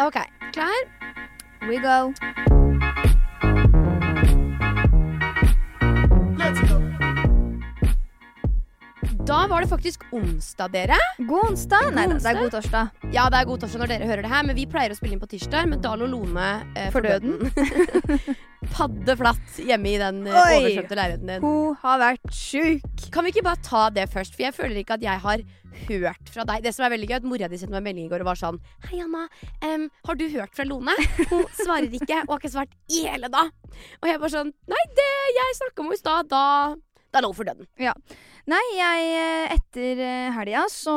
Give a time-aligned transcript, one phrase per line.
[0.00, 0.16] OK.
[0.52, 0.72] Klar?
[1.68, 2.14] We go.
[9.40, 10.96] Da var det faktisk onsdag, dere.
[11.16, 11.94] God onsdag.
[11.96, 12.90] Nei, det er god torsdag.
[13.14, 15.16] Ja, det er god torsdag når dere hører det her, men vi pleier å spille
[15.16, 17.48] inn på tirsdag med Dal og Lone eh, For døden.
[18.76, 20.58] Padde flatt hjemme i den eh, Oi.
[20.58, 21.46] oversvømte leiligheten din.
[21.46, 23.06] Hun har vært sjuk.
[23.14, 24.36] Kan vi ikke bare ta det først?
[24.36, 25.46] For jeg føler ikke at jeg har
[25.86, 26.60] hørt fra deg.
[26.68, 28.30] Det som er veldig gøy, at Mora di sendte meg en melding i går og
[28.34, 29.24] var sånn Hei, Anna.
[29.64, 30.98] Um, har du hørt fra Lone?
[31.32, 33.56] Hun svarer ikke, og har ikke svart i hele dag.
[34.02, 36.44] Og jeg bare sånn Nei, det jeg snakka om henne i stad, da
[37.10, 37.66] da lå hun for døden.
[38.48, 40.94] Nei, jeg eh, etter eh, helga så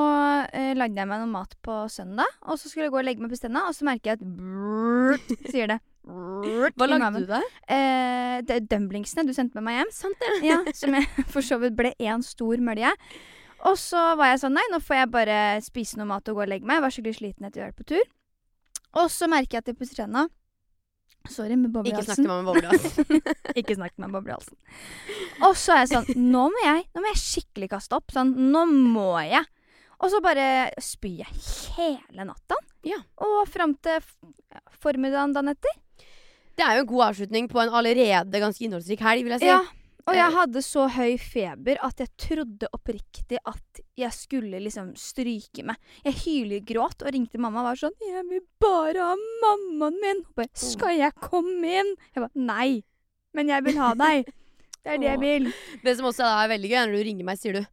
[0.47, 2.29] eh, lagde jeg meg noe mat på søndag.
[2.47, 4.25] Og så skulle jeg gå og legge meg på stenda, og så merker jeg at
[4.37, 5.79] brrrt, sier det.
[6.03, 7.45] Brrrt Hva lagde du der?
[7.71, 9.93] Eh, det er dumblingsene du sendte med meg hjem.
[9.95, 10.33] Sant det.
[10.47, 12.91] Ja, Som jeg for så vidt ble én stor mølje.
[13.63, 16.45] Og så var jeg sånn Nei, nå får jeg bare spise noe mat og gå
[16.47, 16.79] og legge meg.
[16.79, 18.09] Jeg var skikkelig sliten etter å ha vært på tur.
[19.03, 20.27] Og så merker jeg at jeg pusser tenna.
[21.31, 23.21] Sorry med boble i Ikke snakk med meg med boblehalsen.
[25.07, 25.45] Bobby.
[25.47, 28.11] Og så er jeg sånn Nå må jeg Nå må jeg skikkelig kaste opp.
[28.11, 29.45] Sånn, nå må jeg.
[30.03, 30.45] Og så bare
[30.83, 31.31] spyr jeg
[31.77, 32.57] hele natta.
[32.83, 32.99] Ja.
[33.23, 34.03] Og fram til
[34.83, 35.79] formiddagen dagen etter.
[36.53, 39.49] Det er jo en god avslutning på en allerede ganske innholdsrik helg, vil jeg si.
[39.49, 39.61] Ja.
[40.05, 40.35] Og jeg Eh.
[40.35, 45.77] hadde så høy feber at jeg trodde oppriktig at jeg skulle liksom stryke meg.
[46.03, 50.33] Jeg hylgråt og ringte mamma og var sånn 'Jeg vil bare ha mammaen min.' Hun
[50.35, 52.83] bare 'Skal jeg komme inn?' Jeg bare 'Nei,
[53.33, 54.25] men jeg vil ha deg'.
[54.83, 55.53] Det er det jeg vil.
[55.83, 57.65] Det som også er veldig gøy, er når du ringer meg, sier du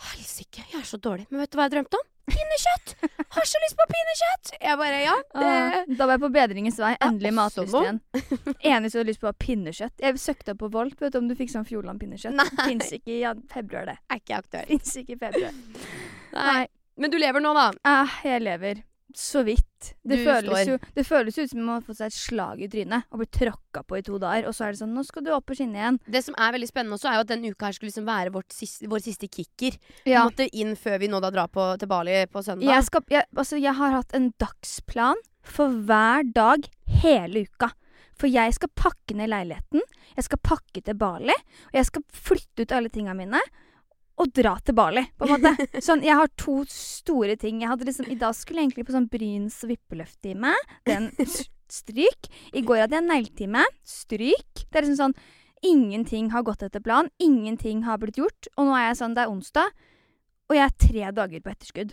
[0.00, 1.26] Helsike, jeg er så dårlig.
[1.30, 2.06] Men vet du hva jeg drømte om?
[2.34, 2.94] Pinnekjøtt!
[3.36, 4.52] Har så lyst på pinnekjøtt!
[4.60, 5.14] Jeg bare ja.
[5.34, 6.92] Ah, da var jeg på bedringens vei.
[7.06, 8.00] Endelig matlyst igjen.
[8.14, 9.96] Eneste jeg hadde lyst på, var pinnekjøtt.
[10.04, 10.98] Jeg søkte opp på Volt.
[11.00, 12.36] Vet du om du fikk sånn Fjordland-pinnekjøtt?
[12.40, 12.48] Nei.
[12.64, 13.22] Fins ikke i
[13.52, 13.96] februar, det.
[14.10, 14.70] er ikke aktuelt.
[14.72, 15.56] Fins ikke i februar.
[16.36, 16.60] Nei.
[17.00, 17.70] Men du lever nå, da.
[17.88, 18.82] Ah, jeg lever.
[19.16, 19.66] Så vidt.
[20.04, 22.68] Det føles, jo, det føles ut som om man har fått seg et slag i
[22.68, 24.46] trynet og blitt tråkka på i to dager.
[24.50, 25.98] Og så er det sånn Nå skal du opp på skinnet igjen.
[26.06, 28.32] Det som er veldig spennende også, er jo at denne uka her skulle liksom være
[28.34, 29.78] vårt siste, vår siste kicker.
[30.04, 30.24] Vi Ja.
[30.28, 32.68] måtte inn før vi nå da drar på, til Bali på søndag.
[32.68, 36.68] Jeg, skal, jeg, altså, jeg har hatt en dagsplan for hver dag
[37.02, 37.70] hele uka.
[38.20, 39.80] For jeg skal pakke ned leiligheten,
[40.16, 43.40] jeg skal pakke til Bali, og jeg skal flytte ut alle tinga mine.
[44.20, 45.66] Og dra til Bali, på en måte.
[45.86, 47.62] Sånn, jeg har to store ting.
[47.62, 50.52] Jeg hadde liksom, I dag skulle jeg egentlig på sånn Bryns vippeløfttime.
[50.88, 51.08] Den
[51.80, 52.28] stryk.
[52.52, 53.64] I går hadde jeg negletime.
[53.86, 54.66] Stryk.
[54.66, 55.20] Det er liksom sånn
[55.60, 57.10] Ingenting har gått etter planen.
[57.20, 58.48] Ingenting har blitt gjort.
[58.56, 59.74] Og nå er jeg sånn, det er onsdag,
[60.48, 61.92] og jeg er tre dager på etterskudd.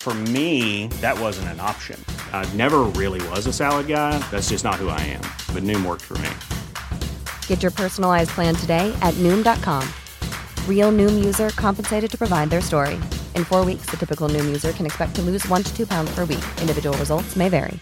[0.00, 2.02] For me, that wasn't an option.
[2.32, 4.16] I never really was a salad guy.
[4.30, 5.20] That's just not who I am.
[5.54, 6.30] But Noom worked for me.
[7.46, 9.86] Get your personalized plan today at Noom.com.
[10.66, 12.94] Real Noom user compensated to provide their story.
[13.36, 16.10] In four weeks, the typical Noom user can expect to lose one to two pounds
[16.14, 16.44] per week.
[16.62, 17.78] Individual results may vary.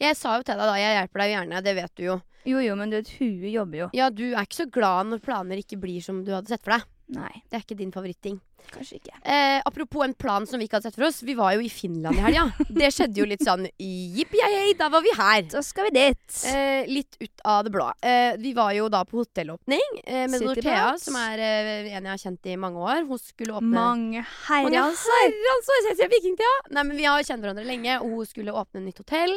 [0.00, 2.14] Jeg sa jo til deg da, jeg hjelper deg gjerne, det vet du jo.
[2.48, 3.88] Jo jo, men du vet, huet jobber jo.
[3.92, 6.72] Ja, du er ikke så glad når planer ikke blir som du hadde sett for
[6.72, 6.86] deg.
[7.12, 8.40] Nei, Det er ikke din favoritting.
[8.70, 9.14] Kanskje ikke.
[9.24, 11.22] Eh, apropos en plan som vi ikke hadde sett for oss.
[11.26, 12.46] Vi var jo i Finland i helga.
[12.80, 15.46] Det skjedde jo litt sånn jippi-hei, da var vi her.
[15.52, 16.36] Så skal vi dit.
[16.50, 17.88] Eh, litt ut av det blå.
[18.02, 22.08] Eh, vi var jo da på hotellåpning eh, med City Dorthea, som er eh, en
[22.08, 23.04] jeg har kjent i mange år.
[23.08, 25.34] Hun skulle åpne Mange Mange herrens Jeg
[25.74, 26.52] år siden vikingtida!
[26.76, 29.36] Nei, men Vi har kjent hverandre lenge, og hun skulle åpne nytt hotell.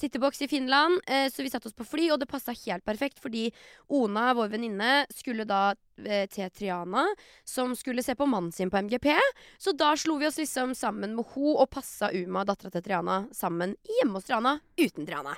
[0.00, 1.00] Citybox i Finland.
[1.06, 3.48] Eh, så vi satte oss på fly, og det passa helt perfekt, fordi
[3.94, 7.04] Ona, vår venninne, skulle da til Triana,
[7.46, 9.10] som skulle se på mannen sin på MGP.
[9.58, 13.24] Så da slo vi oss liksom sammen med ho og passa Uma, dattera til Triana,
[13.34, 15.36] sammen hjemme hos Triana uten Triana.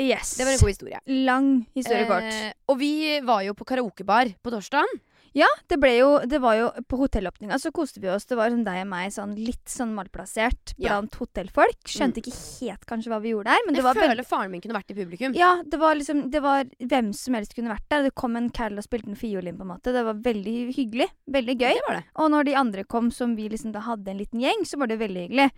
[0.00, 0.34] Yes.
[0.36, 1.00] Det var en god historie.
[1.06, 2.26] Lang historie kort.
[2.26, 4.90] Eh, og vi var jo på karaokebar på torsdag.
[5.34, 8.24] Ja, det ble jo Det var jo På hotellåpninga så koste vi oss.
[8.30, 11.00] Det var sånn deg og meg, sånn litt sånn malplassert Ja.
[11.00, 11.80] blant hotellfolk.
[11.90, 14.60] Skjønte ikke helt kanskje hva vi gjorde der, men det Jeg var føler faren min
[14.62, 15.34] kunne vært i publikum.
[15.34, 18.02] ja, det var liksom Det var hvem som helst kunne vært der.
[18.04, 19.92] Det kom en Carol og spilte en fiolin, på en måte.
[19.92, 21.08] Det var veldig hyggelig.
[21.28, 21.74] Veldig gøy.
[21.74, 22.04] Det var det.
[22.16, 24.86] Og når de andre kom, som vi liksom da hadde en liten gjeng, så var
[24.86, 25.50] det veldig hyggelig.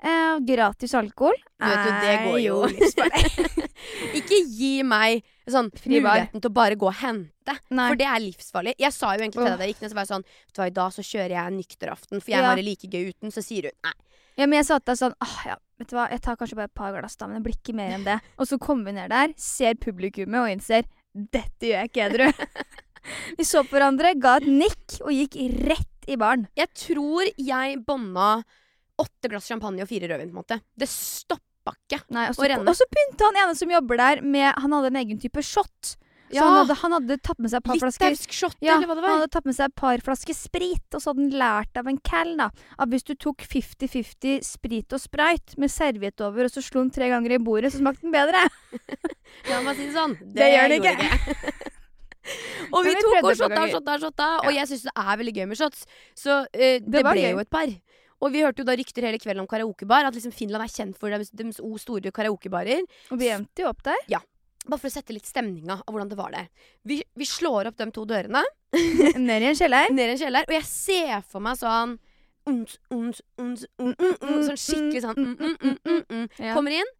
[0.00, 3.66] Eh, gratis alkohol Du vet jo, det går jo livsfarlig.
[4.20, 7.56] Ikke gi meg sånn muligheten til å bare gå og hente.
[7.74, 7.88] Nei.
[7.90, 8.74] For det er livsfarlig.
[8.80, 10.54] Jeg sa jo egentlig til deg da jeg gikk ned, så var jeg sånn Vet
[10.54, 12.46] du hva, i dag så kjører jeg en nykteraften, for jeg Ja.
[12.48, 13.34] har det like gøy uten.
[13.34, 13.96] Så sier hun nei.
[14.38, 16.56] Ja, men jeg sa til deg sånn ah, ja, vet du hva, jeg tar kanskje
[16.56, 18.16] bare et par glass, da, men det blir ikke mer enn det.
[18.40, 22.28] Og så kommer vi ned der, ser publikummet og innser dette gjør jeg ikke edru.
[23.40, 25.36] vi så på hverandre, ga et nikk og gikk
[25.66, 26.46] rett i baren.
[26.56, 28.30] Jeg tror jeg bånda
[29.02, 30.60] åtte glass champagne og fire rødvin, på en måte.
[30.78, 32.02] Det stoppa ikke.
[32.14, 32.68] Nei, også, å renne.
[32.68, 35.96] og så begynte han ene som jobber der, med Han hadde en egen type shot.
[36.30, 36.44] Så Ja.
[36.46, 39.02] han, hadde, han hadde tatt med seg et par flasker shot, Ja, eller hva det
[39.02, 39.10] var.
[39.10, 41.88] han hadde tatt med seg et par flasker sprit, og så hadde han lært av
[41.90, 42.46] en cal da,
[42.78, 46.92] at hvis du tok 50-50 sprit og sprite med serviett over, og så slo den
[46.94, 48.44] tre ganger i bordet, så smakte den bedre.
[49.50, 50.14] La meg si det sånn.
[50.20, 51.74] Det, Det gjør det ikke.
[52.74, 55.46] og vi tok og shotta og shotta, shotta og jeg syns det er veldig gøy
[55.50, 55.86] med shots.
[56.14, 57.66] Så uh, det, det ble jo et par.
[58.20, 60.08] Og vi hørte jo da rykter hele kvelden om karaokebar.
[60.08, 62.84] At liksom Finland er kjent for deres, deres o store karaokebarer.
[63.10, 64.00] Og vi endte jo opp der.
[64.12, 64.20] Ja.
[64.66, 66.50] Bare for å sette litt stemninga av hvordan det var der.
[66.84, 68.42] Vi, vi slår opp de to dørene
[69.16, 69.88] Ned i en kjeller.
[69.90, 71.96] ned i en kjeller, og jeg ser for meg sånn
[72.50, 76.28] uns, uns, uns, mm, mm, Sånn skikkelig sånn mm, mm, mm, mm, mm.
[76.54, 76.92] Kommer inn,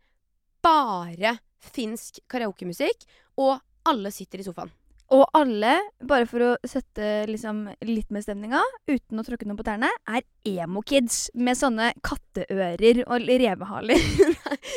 [0.64, 3.06] bare finsk karaokemusikk,
[3.40, 4.72] og alle sitter i sofaen.
[5.10, 5.72] Og alle,
[6.06, 10.22] bare for å sette liksom litt med stemninga, uten å tråkke noe på tærne, er
[10.46, 13.98] emo-kids med sånne katteører og revehaler.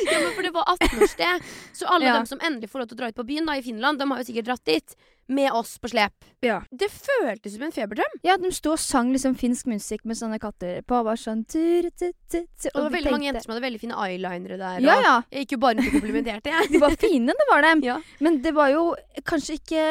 [0.04, 1.42] Ja, men for det var 18-årssted,
[1.76, 2.14] så alle Ja.
[2.16, 4.06] dem som endelig får lov til å dra ut på byen da i Finland, de
[4.10, 4.94] har jo sikkert dratt dit
[5.28, 6.26] med oss på slep.
[6.44, 6.58] Ja.
[6.70, 8.16] Det føltes som en feberdrøm.
[8.26, 10.98] Ja, de sto og sang liksom finsk musikk med sånne katter på.
[11.00, 13.54] Og var sånn tur, tu, tu, tu, Og det var veldig veldig mange jenter som
[13.54, 14.80] hadde veldig fine eyelinere der.
[14.84, 15.14] Ja, ja.
[15.32, 16.72] Jeg gikk jo bare rundt og komplimenterte, jeg.
[16.74, 17.84] De var fine, det var dem.
[17.90, 18.00] Ja.
[18.24, 18.84] Men det var jo
[19.28, 19.86] kanskje ikke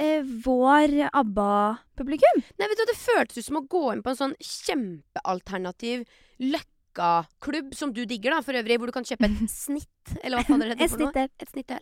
[0.00, 2.42] eh, vår ABBA-publikum.
[2.58, 6.04] Nei, vet du, Det føltes ut som å gå inn på en sånn kjempealternativ
[6.42, 10.44] løkkaklubb, som du digger, da, for øvrig, hvor du kan kjøpe et snitt, eller hva
[10.46, 11.32] faen det heter Et.
[11.42, 11.72] Et snitt.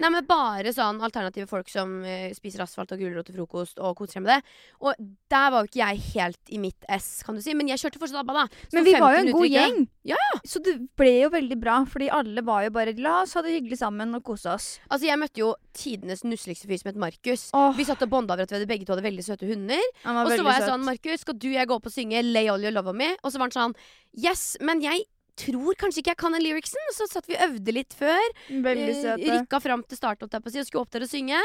[0.00, 3.96] Nei, men bare sånn alternative folk som uh, spiser asfalt og gulrot til frokost og
[3.98, 4.54] koser seg med det.
[4.82, 4.98] Og
[5.30, 7.54] der var jo ikke jeg helt i mitt ess, kan du si.
[7.56, 8.64] Men jeg kjørte fortsatt ABBA, da.
[8.70, 9.56] Så Men vi var jo en god uttrykker.
[9.60, 9.88] gjeng.
[10.10, 10.16] Ja,
[10.48, 13.52] Så det ble jo veldig bra, fordi alle var jo bare La oss ha det
[13.54, 14.68] hyggelig sammen og kose oss.
[14.88, 17.48] Altså, jeg møtte jo tidenes nusseligste fyr som het Markus.
[17.56, 17.70] Oh.
[17.76, 19.80] Vi satt og bonda over at vi begge to hadde veldig søte hunder.
[20.04, 20.72] Og så var jeg søt.
[20.72, 22.98] sånn, Markus, skal du og jeg gå opp og synge Lay All Your Love On
[22.98, 23.12] Me?
[23.22, 23.76] Og så var han sånn,
[24.18, 25.04] yes, men jeg
[25.44, 26.80] tror kanskje ikke jeg kan den lyricsen.
[26.96, 28.20] Så satt vi og øvde litt før.
[28.50, 29.30] Veldig Eh, søte.
[29.36, 31.40] Rykka fram til start holdt jeg på å si, og skulle opp der og synge.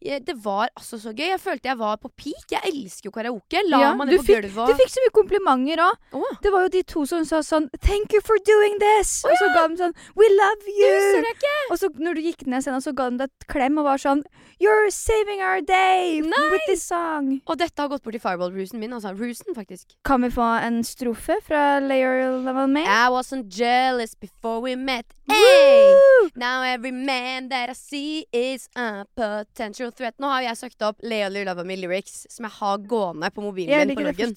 [0.00, 1.28] Eh, Det var altså så gøy.
[1.32, 2.46] Jeg følte jeg var på peak.
[2.50, 3.62] Jeg elsker jo karaoke.
[3.68, 5.94] La Ja, meg ned på gulvet Du fikk så mye komplimenter òg.
[6.12, 6.36] Oh.
[6.42, 9.24] Det var jo de to som sa sånn Thank you for doing this!
[9.24, 11.24] Å, Og så ga de sånn We love you!
[11.70, 13.98] Og så når du gikk ned scenen, så ga de deg et klem og var
[14.02, 14.22] sånn
[14.60, 16.50] You're saving our day Nei!
[16.50, 17.40] with this song.
[17.46, 18.90] Og dette har gått bort i fireball-rusen min.
[18.92, 19.94] Altså rusen, faktisk.
[20.04, 22.82] Kan vi få en strofe fra Layer Level May?
[22.82, 23.06] I
[23.38, 25.06] wasn't jealous before we met.
[25.28, 25.94] Hey!
[26.36, 30.14] Now every man that I see is a potential threat.
[30.18, 33.70] Nå har jeg søkt opp Leo Love Me lyrics, som jeg har gående på mobilen
[33.70, 34.34] Jeg min på loggen.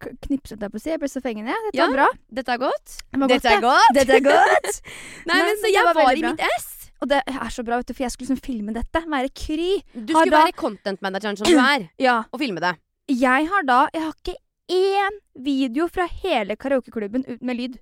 [0.00, 0.92] k- knipset deg på siden.
[0.94, 1.54] Jeg ble så fengende.
[1.66, 1.86] Dette Ja.
[1.88, 2.08] var bra.
[2.32, 2.96] Dette er godt.
[3.12, 3.94] Det Dette godt, er godt.
[3.94, 4.80] Dette er godt.
[5.26, 6.70] Nei, men men så jeg var var, i mitt ess.
[7.02, 9.02] Og det er så bra, vet du, for jeg skulle liksom filme dette.
[9.10, 9.82] Være kry.
[9.94, 12.22] Du skulle da- være content-manageren som du er, Ja.
[12.32, 12.76] og filme det.
[13.08, 14.36] Jeg har da Jeg har ikke
[14.72, 17.74] én video fra hele karaokeklubben med lyd.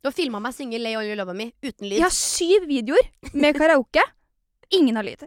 [0.00, 1.98] Du har filma meg synge Lay All Your Love Me uten lyd.
[1.98, 4.00] Jeg har syv videoer med karaoke.
[4.72, 5.26] Ingen har lyd.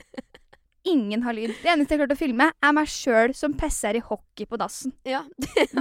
[0.90, 1.54] Ingen har lyd.
[1.62, 4.96] Det eneste jeg klarte å filme, er meg sjøl som pisser i hockey på dassen.
[5.06, 5.22] Ja.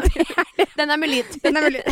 [0.79, 1.33] Den er med lyd.
[1.41, 1.83] Den er mulig.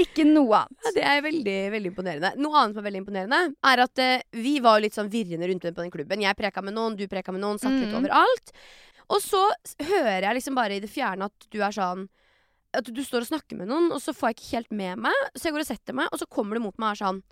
[0.00, 0.80] Ikke noe annet.
[0.86, 2.30] Ja, det er veldig veldig imponerende.
[2.38, 5.66] Noe annet som er veldig imponerende, er at uh, vi var litt sånn virrende rundt
[5.66, 6.22] på den klubben.
[6.22, 7.98] Jeg preka med noen, du preka med noen, satt litt mm.
[7.98, 8.52] overalt.
[9.10, 9.42] Og så
[9.88, 12.06] hører jeg liksom bare i det fjerne at du er sånn
[12.76, 15.26] At du står og snakker med noen, og så får jeg ikke helt med meg.
[15.34, 17.22] Så jeg går og setter meg, og så kommer du mot meg og er sånn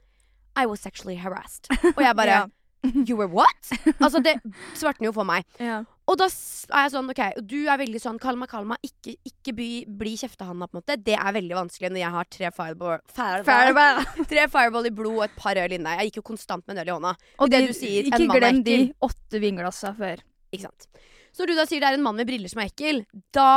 [0.57, 1.69] I was sexually harassed.
[1.93, 2.53] Og jeg bare yeah.
[2.87, 3.71] You were what?
[3.99, 4.37] Altså, det
[4.79, 5.47] svartner jo for meg.
[5.67, 5.85] Yeah.
[6.07, 8.53] Og da er jeg sånn, ok, og du er veldig sånn kall meg.
[8.87, 10.95] Ikke, ikke bli, bli kjeftehanda, på en måte.
[11.03, 13.99] Det er veldig vanskelig når jeg har tre fireball, fireball,
[14.31, 15.97] tre fireball i blod og et par øl inne.
[15.99, 17.13] Jeg gikk jo konstant med en øl i hånda.
[17.43, 18.79] Og Det de, du sier, ikke glem de
[19.09, 20.23] åtte vinglassa før.
[20.55, 20.87] Ikke sant?
[21.35, 23.03] Så når du da sier det er en mann med briller som er ekkel,
[23.35, 23.51] da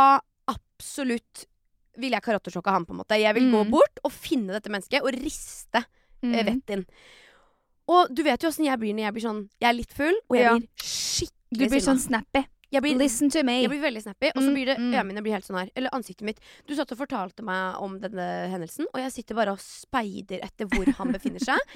[0.49, 1.45] absolutt
[1.99, 3.19] vil jeg karatesjokke han, på en måte.
[3.19, 3.71] Jeg vil gå Mm.
[3.71, 5.85] bort og finne dette mennesket og riste
[6.23, 6.33] Mm.
[6.35, 6.85] eh, vettet inn.
[7.89, 10.15] Og du vet jo åssen jeg blir når jeg blir sånn Jeg er litt full,
[10.29, 10.57] og jeg Ja.
[10.57, 12.45] blir skikkelig Du blir sånn snappy.
[12.71, 13.61] Jeg blir, Listen to me.
[13.63, 14.93] jeg blir veldig snappy, og så Mm, blir det mm.
[14.93, 15.69] øynene mine blir helt sånn her.
[15.75, 16.39] Eller ansiktet mitt.
[16.67, 20.65] Du satt og fortalte meg om denne hendelsen, og jeg sitter bare og speider etter
[20.67, 21.57] hvor han befinner seg.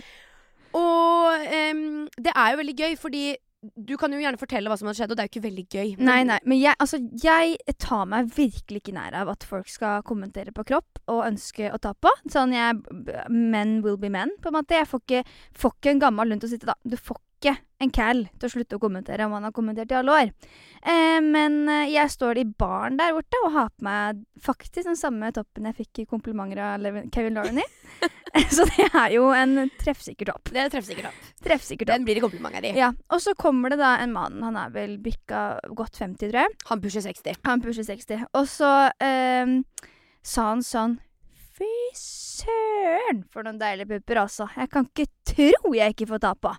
[0.76, 3.36] Og um, det er jo veldig gøy, fordi
[3.76, 5.66] du kan jo gjerne fortelle hva som har skjedd, og det er jo ikke veldig
[5.72, 5.98] gøy.
[5.98, 9.68] Men- Nei, nei, men jeg, altså, jeg tar meg virkelig ikke nær av at folk
[9.72, 12.12] skal kommentere på kropp og ønske å ta på.
[12.28, 12.82] Sånn jeg
[13.30, 14.76] Men will be men, på en måte.
[14.76, 16.76] Jeg får ikke, får ikke en gammel hund til å sitte da.
[16.86, 19.98] Du får ikke en cal til å slutte å kommentere om han har kommentert i
[20.00, 20.32] alle år.
[20.80, 25.00] Eh, men eh, jeg står i baren der borte og har på meg faktisk den
[25.00, 27.68] samme toppen jeg fikk i komplimenter av Kevin Lauren i.
[28.50, 30.54] Så det er jo en treffsikker topp.
[30.56, 31.30] Det er treffsikker topp.
[31.44, 32.00] Treffsikker topp.
[32.00, 32.74] Den blir det komplimenter i.
[32.80, 35.44] Ja, og så kommer det da en mann, han er vel bikka
[35.76, 36.60] godt 50, tror jeg.
[36.72, 37.42] Han pusher 60.
[37.46, 38.28] Han pusher 60.
[38.40, 38.74] Og så
[39.04, 39.58] eh,
[40.24, 41.02] sa han sånn
[41.54, 44.48] Fy søren, for noen deilige pupper, altså.
[44.58, 46.50] Jeg kan ikke tro jeg ikke får ta på.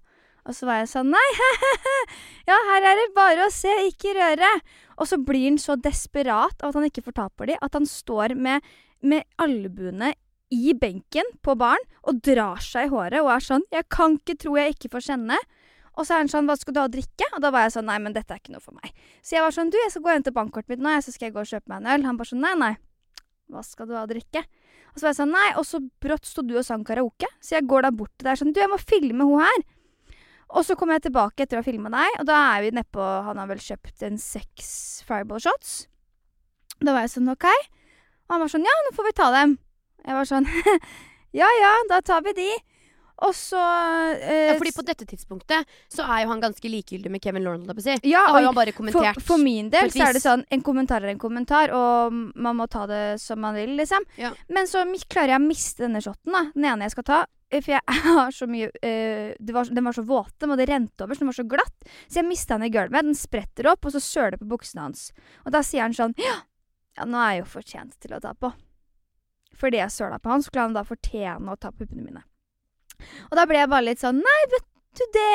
[0.44, 1.28] Og så var jeg sånn Nei,
[2.50, 4.50] ja, her er det bare å se, ikke røre.
[5.00, 7.76] Og så blir han så desperat av at han ikke får ta på de, at
[7.76, 8.64] han står med,
[9.00, 10.12] med albuene
[10.54, 14.36] i benken på baren og drar seg i håret og er sånn Jeg kan ikke
[14.44, 15.38] tro jeg ikke får kjenne.
[15.94, 17.28] Og så er han sånn Hva skal du ha å drikke?
[17.36, 18.92] Og da var jeg sånn Nei, men dette er ikke noe for meg.
[19.22, 21.30] Så jeg var sånn Du, jeg skal gå og hente bankkortet mitt nå, så skal
[21.30, 22.06] jeg gå og kjøpe meg en øl.
[22.08, 22.72] Han bare sånn Nei, nei.
[23.52, 24.44] Hva skal du ha å drikke?
[24.94, 25.48] Og så var jeg sånn Nei.
[25.60, 27.30] Og så brått sto du og sang karaoke.
[27.40, 29.64] Så jeg går da bort til deg sånn Du, jeg må filme hun her.
[30.54, 33.06] Og så kommer jeg tilbake etter å ha filma deg, og da er vi nedpå
[33.26, 34.68] Han har vel kjøpt en seks
[35.06, 35.88] fireball shots.
[36.80, 37.48] Da var jeg sånn OK.
[37.48, 39.58] Og han var sånn Ja, nå får vi ta dem.
[40.04, 40.48] Jeg var sånn
[41.40, 42.48] Ja ja, da tar vi de.
[43.24, 43.58] Og så
[44.18, 47.66] eh, Ja, fordi på dette tidspunktet så er jo han ganske likegyldig med Kevin Lauren.
[47.80, 47.94] si.
[48.10, 49.22] Ja, Da har jo han bare for, kommentert.
[49.22, 52.66] for min del så er det sånn En kommentar er en kommentar, og man må
[52.70, 54.02] ta det som man vil, liksom.
[54.18, 54.32] Ja.
[54.48, 56.50] Men så klarer jeg å miste denne shoten, da.
[56.54, 57.20] Den ene jeg skal ta.
[57.62, 61.14] For jeg har så mye det var, Den var så våt, og det rente over,
[61.14, 61.88] så den var så glatt.
[62.08, 63.06] Så jeg mista den i gulvet.
[63.06, 65.08] Den spretter opp, og så søler det på buksene hans.
[65.44, 66.40] Og da sier han sånn Ja,
[66.98, 68.52] ja nå er jeg jo fortjent til å ta på.
[69.58, 72.24] Fordi jeg søla på han, så skulle han da fortjene å ta på puppene mine.
[73.30, 75.30] Og da ble jeg bare litt sånn Nei, vet du det,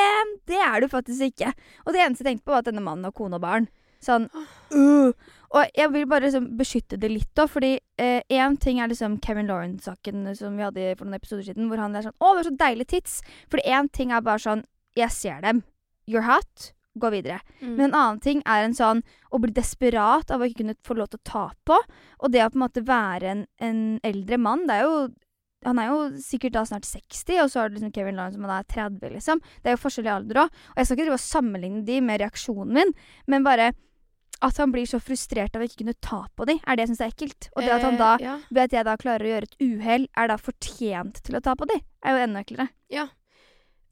[0.48, 1.52] det er du faktisk ikke.
[1.86, 3.68] Og det eneste jeg tenkte på, var at denne mannen har kone og barn.
[4.04, 5.12] Sånn uh.
[5.50, 9.50] Og jeg vil bare liksom beskytte det litt, da, fordi én ting er liksom Kevin
[9.50, 12.50] Lawrence-saken som vi hadde for noen episoder siden, hvor han er sånn Å, det var
[12.50, 13.15] så deilig tits.
[13.50, 14.65] Fordi én ting er bare sånn
[14.98, 15.63] Jeg ser dem.
[16.10, 16.74] You're hot.
[17.00, 17.39] Gå videre.
[17.62, 17.74] Mm.
[17.77, 20.98] Men en annen ting er en sånn å bli desperat av å ikke kunne få
[20.98, 21.77] lov til å ta på.
[22.20, 25.01] Og det å på en måte være en, en eldre mann, det er jo
[25.68, 28.46] han er jo sikkert da snart 60, og så har du liksom Kevin Lawrence som
[28.48, 29.41] han er 30, liksom.
[29.60, 30.60] Det er jo forskjellig alder òg.
[30.72, 32.94] Og jeg skal ikke drive og sammenligne de med reaksjonen min,
[33.27, 33.74] men bare
[34.41, 36.89] at han blir så frustrert av å ikke kunne ta på dem, er det jeg
[36.96, 37.50] syns er ekkelt.
[37.55, 38.36] Og det at han da, Eh, ja.
[38.50, 41.55] ved at jeg da klarer å gjøre et uhell, er da fortjent til å ta
[41.55, 42.69] på dem, er jo enda eklere.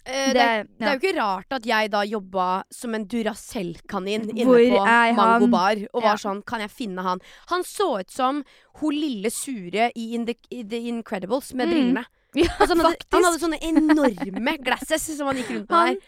[0.08, 4.30] Eh, det, er, det er jo ikke rart at jeg da jobba som en Duracell-kanin
[4.32, 5.48] inne Hvor på Mango?
[5.52, 6.22] Bar og var Ja.
[6.22, 7.20] sånn Kan jeg finne han?
[7.50, 8.44] Han så ut som
[8.80, 11.74] hun lille sure i, In the, i The Incredibles med Mm.
[11.74, 12.06] brillene.
[12.38, 15.94] Ja, Altså, han, hadde, han hadde sånne enorme glasses som han gikk rundt med Han
[15.96, 16.02] der.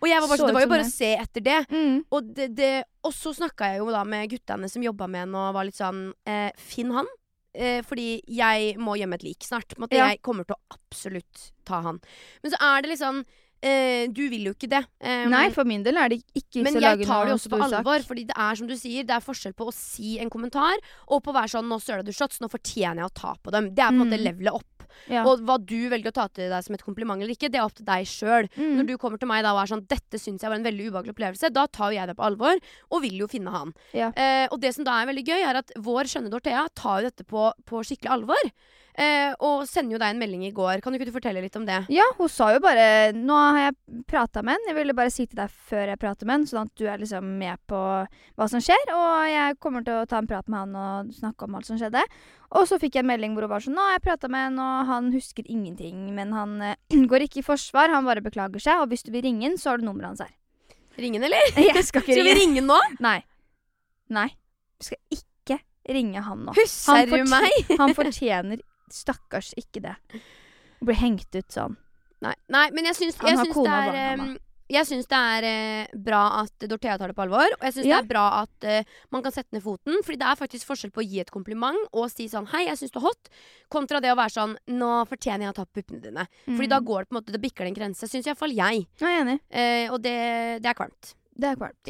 [0.00, 1.58] Og jeg var bare så sånn, det var jo bare å se etter det.
[1.70, 1.96] Mm.
[2.10, 2.70] Og, det, det,
[3.04, 5.76] og så snakka jeg jo da med guttene som jobba med henne og var litt
[5.76, 7.06] sånn eh, Finn han.
[7.52, 9.76] Eh, fordi jeg må gjemme et lik snart.
[9.76, 10.08] Måte, Ja.
[10.12, 12.00] Jeg kommer til å absolutt ta han.
[12.42, 13.24] Men så er det litt sånn
[13.62, 14.84] eh, Du vil jo ikke det.
[15.02, 17.60] Eh, Nei, for min del er det ikke men jeg tar det jo også på
[17.66, 18.06] alvor.
[18.06, 20.78] Fordi det er som du sier, det er forskjell på å si en kommentar
[21.08, 23.50] og på å være sånn 'Nå søla du shots, nå fortjener jeg å ta på
[23.52, 23.74] dem'.
[23.74, 24.24] Det er på en måte Mm.
[24.30, 24.79] levelet opp.
[25.10, 25.24] Ja.
[25.28, 27.66] Og hva du velger å ta til deg som et kompliment eller ikke, det er
[27.66, 28.50] opp til deg sjøl.
[28.56, 28.74] Mm.
[28.80, 30.90] Når du kommer til meg da og er sånn 'Dette syns jeg var en veldig
[30.90, 33.74] ubehagelig opplevelse', da tar jo jeg det på alvor og vil jo finne han.
[33.96, 34.10] Ja.
[34.16, 37.10] Eh, og det som da er veldig gøy, er at vår skjønne Dorthea tar jo
[37.10, 38.52] dette på, på skikkelig alvor.
[38.98, 40.80] Eh, og sender jo deg en melding i går.
[40.82, 41.78] Kan du ikke du fortelle litt om det?
[41.94, 44.72] Ja, hun sa jo bare Nå har jeg prata med henne.
[44.72, 47.00] Jeg ville bare si til deg før jeg prater med henne, sånn at du er
[47.00, 48.92] liksom med på hva som skjer.
[48.96, 51.78] Og jeg kommer til å ta en prat med han og snakke om alt som
[51.80, 52.02] skjedde.
[52.58, 54.48] Og så fikk jeg en melding hvor hun var sånn Nå har jeg prata med
[54.48, 56.10] henne, og han husker ingenting.
[56.16, 56.76] Men han eh,
[57.10, 58.82] går ikke i forsvar, han bare beklager seg.
[58.82, 60.34] Og hvis du vil ringe han, så har du nummeret hans her.
[61.00, 61.40] Ringen, eller?
[61.70, 62.24] Jeg skal ikke ringe.
[62.26, 62.60] Skal vi ringe.
[62.60, 62.80] ringe nå?
[63.00, 63.20] Nei.
[64.10, 64.28] Nei.
[64.80, 65.60] Du skal ikke
[65.94, 66.54] ringe han nå.
[66.58, 67.54] Husker du meg?
[67.80, 68.60] Han fortjener
[68.94, 69.96] stakkars ikke det.
[70.80, 71.76] Å bli hengt ut sånn.
[72.20, 74.38] Nei, nei men jeg syns, jeg syns det er
[74.70, 77.56] jeg syns det er eh, bra at Dorthea tar det på alvor.
[77.58, 77.98] Og jeg syns Ja.
[77.98, 79.98] det er bra at eh, man kan sette ned foten.
[80.06, 82.78] Fordi det er faktisk forskjell på å gi et kompliment og si sånn 'Hei, jeg
[82.78, 83.30] syns du er hot',
[83.68, 86.26] kontra det å være sånn 'Nå fortjener jeg å ta puppene dine'.
[86.46, 88.86] Fordi da går det på en måte Det bikker det en grense, syns iallfall jeg.
[89.00, 89.40] Jeg er enig.
[89.50, 91.14] Eh, og det, det er kvalmt.
[91.34, 91.88] Det er kvalmt.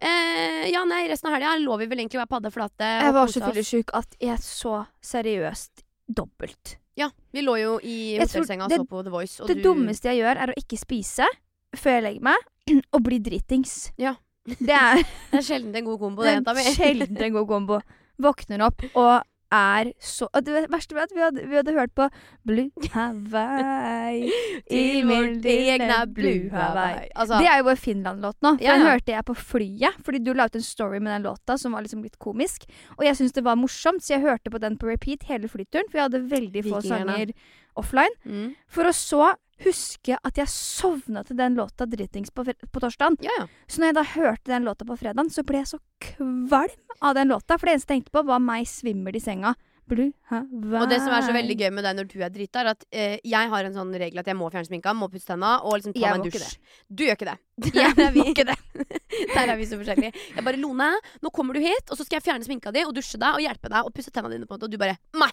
[0.00, 2.88] Eh, ja, nei, resten av helga lå vi vel egentlig å være padde flate.
[3.02, 6.76] Jeg var så fyllesyk at jeg så seriøst dobbelt.
[6.98, 9.36] Ja, vi lå jo i hotellsenga og så på The Voice.
[9.42, 11.28] Og Det du, dummeste jeg gjør, er å ikke spise
[11.76, 12.48] før jeg legger meg,
[12.96, 13.92] og bli dritings.
[14.00, 14.16] Ja.
[14.48, 16.64] Det er, Det er sjelden en god kombo, det jenta mi.
[16.74, 17.80] sjelden en god kombo.
[18.18, 19.12] Våkner opp og
[19.52, 22.08] er så Det verste var at vi hadde, vi hadde hørt på
[22.46, 24.28] Blue Hawaii
[24.70, 27.08] Til vårt egne Blue Hawaii.
[27.14, 28.54] Altså, Det er jo vår Finland-låt nå.
[28.60, 31.22] Ja, Ja, Den hørte jeg på flyet, fordi du la ut en story med den
[31.30, 32.68] låta som var liksom litt komisk.
[32.98, 35.88] Og jeg syntes det var morsomt, så jeg hørte på den på repeat hele flyturen.
[35.90, 37.16] For jeg hadde veldig få Vikingerne.
[37.16, 37.32] sanger
[37.76, 38.14] offline.
[38.24, 38.54] mm.
[38.68, 39.34] For å så
[39.64, 43.16] huske at jeg sovna til den låta dritings på, på torsdagen.
[43.24, 43.46] Ja, ja.
[43.66, 45.80] Så når jeg da hørte den låta på fredagen, så ble jeg så
[46.12, 47.58] kvalm av den låta.
[47.58, 49.54] For det eneste jeg tenkte på, var meg svimmel i senga
[49.88, 50.42] Blue, ha.
[50.44, 52.82] Og det som er så veldig gøy med deg når du er drita, er at
[52.92, 55.78] eh, jeg har en sånn regel at jeg må fjerne sminka, må pusse tenna og
[55.78, 56.58] liksom ta Jeg meg en dusj.
[56.92, 57.36] Du gjør ikke det.
[57.78, 58.58] Der er vi- ikke det.
[59.32, 60.12] Der er vi så forskjellige.
[60.36, 60.90] Jeg bare Lone,
[61.24, 63.46] nå kommer du hit, og så skal jeg fjerne sminka di og dusje deg og
[63.46, 64.68] hjelpe deg og pusse tenna dine, på en måte.
[64.68, 65.30] Og du bare nei.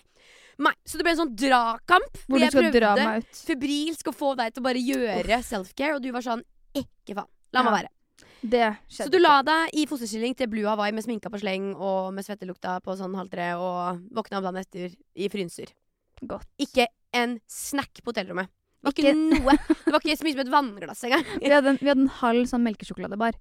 [0.58, 0.72] Nei.
[0.88, 2.18] Så det ble en sånn dragkamp.
[2.30, 3.42] Hvor du skal dra meg ut.
[3.50, 6.44] febrilsk å få deg til å bare gjøre self-care, og du var sånn
[6.76, 7.28] ikke faen.
[7.54, 7.90] La meg være.
[8.46, 12.14] Det Så du la deg i fosterstilling til Blue Hawaii med sminka på sleng og
[12.14, 15.72] med svettelukta på sånn halv tre og våkna dagen etter i frynser.
[16.22, 16.46] godt.
[16.62, 18.48] Ikke en snack på hotellrommet.
[18.48, 19.58] Det var Ikke- ikke noe.
[19.86, 21.26] Det var ikke så mye som et vannglass engang.
[21.42, 23.34] Vi hadde, en, vi hadde en halv sånn melkesjokoladebar.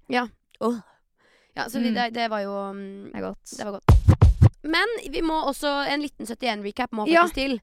[1.55, 1.93] Ja, så vi, Mm.
[1.95, 3.57] det, det var jo mm, Det.
[3.57, 4.34] Det var godt.
[4.65, 7.23] Men vi må også En liten 71-recap må Ja.
[7.23, 7.59] faktisk til.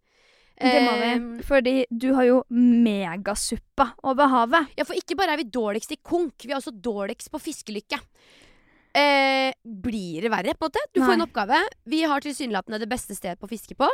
[0.62, 1.11] Det må vi.
[1.16, 4.68] Eh, Fordi du har jo megasuppa over havet.
[4.78, 7.99] Ja, for ikke bare er vi dårligst i konk, vi er også dårligst på fiskelykke.
[8.94, 10.82] Eh, blir det verre, på en måte?
[10.92, 11.62] Du får en oppgave.
[11.88, 13.88] Vi har tilsynelatende det beste stedet på å fiske på.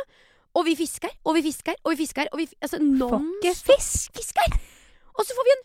[0.57, 2.27] Og vi fisker, og vi fisker, og vi fisker.
[2.33, 2.61] Og vi, fisker.
[2.65, 4.11] altså, noen fisk.
[4.17, 4.59] fisker!
[5.19, 5.63] Og så får vi en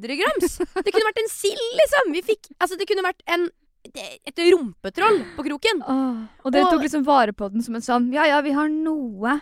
[0.00, 0.56] 100 grams!
[0.58, 2.12] Det kunne vært en sild, liksom!
[2.16, 3.48] Vi fikk, altså, det kunne vært en,
[3.94, 5.82] et rumpetroll på kroken.
[5.86, 8.68] Åh, og dere tok liksom vare på den som en sånn Ja ja, vi har
[8.72, 9.38] noe.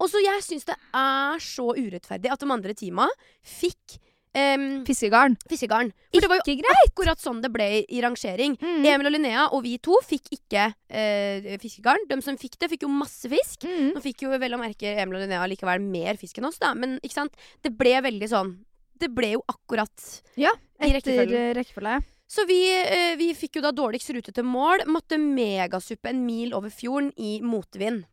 [0.00, 3.04] Og så jeg syns det er så urettferdig at de andre teama
[3.44, 3.98] fikk
[4.32, 5.34] um, Fiskegarn.
[5.50, 5.90] fiskegarn.
[6.14, 6.86] For det var jo greit.
[6.88, 8.54] akkurat sånn det ble i, i rangering.
[8.62, 8.86] Mm.
[8.86, 12.06] Emil og Linnea og vi to fikk ikke uh, fiskegarn.
[12.08, 13.66] De som fikk det, fikk jo masse fisk.
[13.68, 13.90] Mm.
[13.96, 16.72] Nå fikk jo vel å merke Emil og Linnea likevel mer fisk enn oss, da.
[16.78, 17.36] Men ikke sant?
[17.60, 18.54] det ble veldig sånn
[19.00, 20.50] Det ble jo akkurat Ja,
[20.80, 21.36] i etter rekkefølgen.
[21.36, 21.98] eh, rekkefølge.
[22.30, 24.86] Så vi, eh, vi fikk jo da dårligst rute til mål.
[24.86, 28.04] Måtte megasuppe en mil over fjorden i motvind.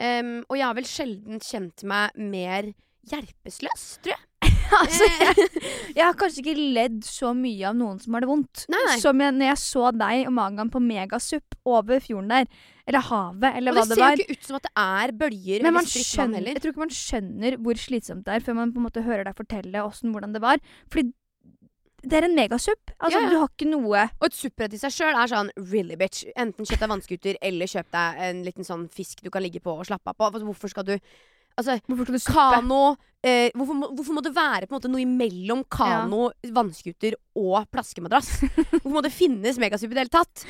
[0.00, 2.70] Um, og jeg har vel sjelden kjent meg mer
[3.10, 4.22] hjelpeløs, tror jeg.
[4.80, 5.44] altså, jeg,
[5.92, 8.64] jeg har kanskje ikke ledd så mye av noen som har det vondt.
[8.72, 8.96] Nei, nei.
[9.02, 12.68] Som jeg, når jeg så deg og Magan på megasupp over fjorden der.
[12.88, 15.62] Eller havet, eller hva det det ser jo ikke ut som at det er bølger
[15.62, 18.80] Men man skjønner, jeg tror ikke man skjønner hvor slitsomt det er før man på
[18.80, 20.58] en måte hører deg fortelle åssen, hvordan det var.
[20.90, 21.12] Fordi
[22.02, 22.90] det er en megasupp.
[22.98, 23.30] Altså, Ja, ja.
[23.30, 26.24] Du har ikke noe Og et supprett i seg sjøl er sånn really bitch.
[26.36, 29.70] Enten kjøp deg vannskuter eller kjøp deg en liten sånn fisk du kan ligge på
[29.78, 30.26] og slappe av på.
[30.32, 30.98] Altså, Hvorfor skal du
[31.52, 35.60] Altså, Hvorfor skal du kano eh, hvorfor, må, hvorfor må det være måte noe imellom
[35.68, 38.30] kano, vannskuter og plaskemadrass?
[38.80, 40.46] hvorfor må det finnes megasupp i det hele tatt?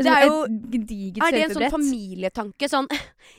[0.00, 2.68] Det er jo- Er det en sånn familietanke?
[2.70, 2.88] Sånn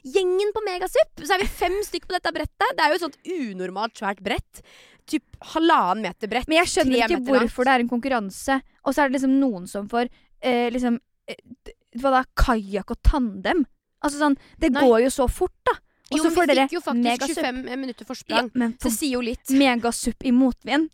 [0.06, 2.76] Gjengen på megasup, så er vi fem stykk på dette brettet.
[2.78, 4.62] Det er jo et sånt unormalt svært brett.
[5.10, 6.48] Typ halvannen meter bredt.
[6.48, 8.60] Men jeg skjønner ikke hvorfor det er en konkurranse.
[8.86, 10.10] Og så er det liksom noen som får
[10.42, 11.40] eh, liksom eh,
[12.02, 12.26] Hva da?
[12.38, 13.66] Kajakk og tandem.
[14.02, 14.84] Altså sånn Det Nei.
[14.84, 15.78] går jo så fort, da.
[16.12, 19.14] Og Jo, så får dere jo faktisk 25 minutter Ja, men for, Så det sier
[19.16, 19.52] jo litt.
[19.56, 20.90] megasupp i motvind.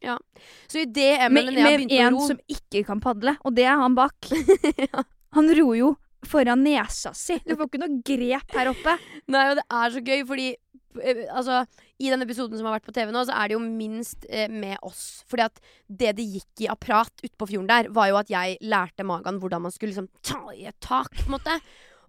[0.69, 3.55] Så idet Emil Med, og Linnea med begynte å en som ikke kan padle, og
[3.57, 4.29] det er han bak.
[4.91, 5.03] Ja.
[5.33, 5.89] Han ror jo
[6.25, 7.39] foran nesa si.
[7.45, 8.93] Du får ikke noe grep her oppe.
[9.33, 10.47] Nei, og det er så gøy, fordi
[11.01, 11.63] eh, altså,
[11.97, 14.45] I den episoden som har vært på TV nå, så er det jo minst eh,
[14.51, 15.23] med oss.
[15.29, 18.59] Fordi at det det gikk i av prat utpå fjorden der, var jo at jeg
[18.61, 21.57] lærte Magan hvordan man skulle liksom ta i et tak, på en måte.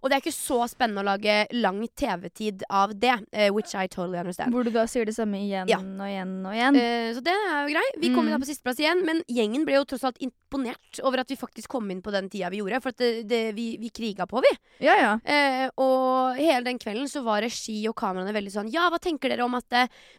[0.01, 3.87] Og det er ikke så spennende å lage lang TV-tid av det, Uh, which I
[3.87, 4.53] totally understand.
[4.53, 5.77] Hvor du da sier det samme igjen Ja.
[5.77, 6.75] og igjen og igjen.
[6.79, 7.83] Uh, så det er jo grei.
[7.99, 8.31] Vi kom Mm.
[8.31, 11.67] da på sisteplass igjen, men gjengen ble jo tross alt imponert over at vi faktisk
[11.67, 12.81] kom inn på den tida vi gjorde.
[12.81, 14.53] For det, det, vi, vi kriga på, vi.
[14.85, 15.13] ja, ja.
[15.19, 19.29] Uh, og hele den kvelden så var regi og kameraene veldig sånn Ja, hva tenker
[19.29, 19.67] dere om at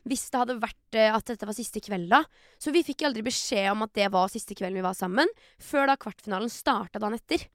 [0.05, 2.23] hvis det hadde vært at dette var siste kveld, da?
[2.59, 5.27] Så vi fikk aldri beskjed om at det var siste kvelden vi var sammen,
[5.59, 7.47] før da kvartfinalen starta dagen etter.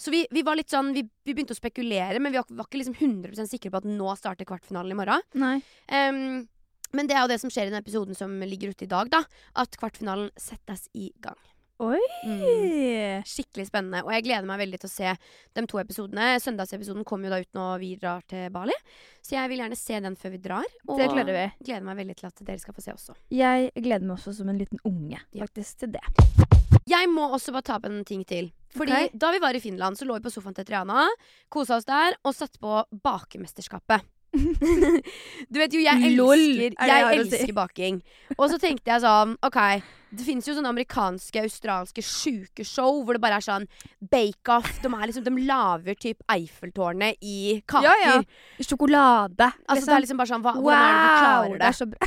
[0.00, 2.68] Så vi, vi var litt sånn vi, vi begynte å spekulere, men vi var, var
[2.70, 5.28] ikke liksom 100% sikre på at nå starter kvartfinalen i morgen.
[5.36, 5.58] Nei.
[5.92, 6.48] Um,
[6.96, 9.12] men det er jo det som skjer i den episoden som ligger ute i dag,
[9.12, 9.22] da.
[9.60, 11.38] At kvartfinalen settes i gang.
[11.80, 12.00] Oi!
[12.28, 13.22] Mm.
[13.24, 14.02] Skikkelig spennende.
[14.04, 15.12] Og jeg gleder meg veldig til å se
[15.56, 16.34] de to episodene.
[16.44, 18.76] Søndagsepisoden kommer jo da ut når vi drar til Bali.
[19.24, 20.68] Så jeg vil gjerne se den før vi drar.
[20.84, 21.46] Og Det gleder vi.
[21.70, 23.16] gleder meg veldig til at dere skal få se også.
[23.32, 26.04] Jeg gleder meg også som en liten unge faktisk til det.
[26.90, 28.52] Jeg må også bare ta opp en ting til.
[28.76, 29.10] Fordi okay.
[29.18, 31.08] da vi var i Finland, så lå vi på sofaen til Triana,
[31.50, 34.06] kosa oss der og satte på bakemesterskapet.
[35.50, 37.96] du vet jo, jeg elsker, er jeg elsker baking.
[38.36, 39.58] Og så tenkte jeg sånn OK,
[40.10, 43.66] det fins jo sånne amerikanske, australske sjukeshow hvor det bare er sånn
[44.12, 44.70] bake-off.
[44.82, 47.90] De, liksom, de lager typ Eiffeltårnet i kaker.
[47.90, 48.62] Ja, ja.
[48.62, 49.50] Sjokolade.
[49.66, 51.20] Altså, det er liksom bare sånn hva, Hvordan er det du wow!
[51.20, 51.68] klarer Det det?
[51.68, 52.00] er så bra.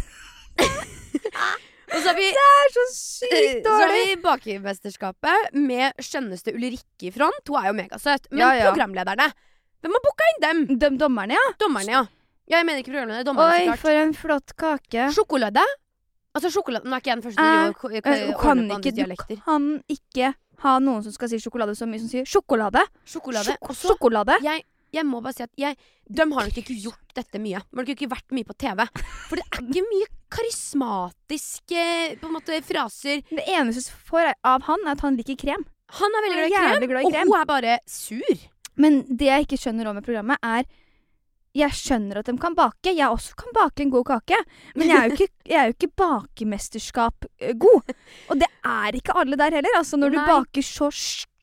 [1.94, 3.64] Og så har vi Det er så sykt dårlig!
[3.64, 4.08] Så har dårlig!
[4.08, 7.44] vi bakemesterskapet med skjønneste Ulrikke i front.
[7.48, 8.28] Hun er jo megasøt.
[8.32, 8.72] Men Ja, ja.
[8.72, 9.30] programlederne
[9.84, 10.78] Hvem har booka inn dem?
[10.80, 11.46] De dommerne, ja.
[11.60, 12.04] Dommerne, ja.
[12.48, 13.26] Ja, Jeg mener ikke programlederne.
[13.28, 13.80] Dommerne, Oi, så klart.
[13.80, 15.08] for en flott kake.
[15.16, 15.64] Sjokolade?
[16.34, 17.74] Altså sjokolade Nå er ikke jeg den første Eh,
[18.18, 18.38] til å
[18.74, 19.42] og Eh, Du dialekter.
[19.46, 22.82] kan ikke ha noen som skal si sjokolade så mye som sier sjokolade.
[23.06, 23.54] Sjokolade.
[23.54, 24.40] Sjok Også, sjokolade.
[24.42, 27.62] jeg jeg må bare si at jeg, de har nok ikke gjort dette mye.
[27.62, 28.84] De har nok ikke vært mye på TV.
[29.30, 31.86] For det er ikke mye karismatiske
[32.22, 33.24] på en måte, fraser.
[33.30, 35.66] Det eneste jeg får av han, er at han liker krem.
[36.00, 37.28] Han er veldig glad i krem, glad i krem.
[37.28, 38.46] og hun er bare sur.
[38.82, 40.66] Men det jeg ikke skjønner om med programmet, er
[41.54, 42.96] Jeg skjønner at de kan bake.
[42.98, 44.40] Jeg også kan bake en god kake.
[44.74, 45.28] Men jeg er jo ikke,
[45.60, 47.94] er jo ikke bakemesterskap eh, god.
[48.34, 49.78] Og det er ikke alle der heller.
[49.78, 50.18] Altså, når Nei.
[50.18, 50.90] du baker så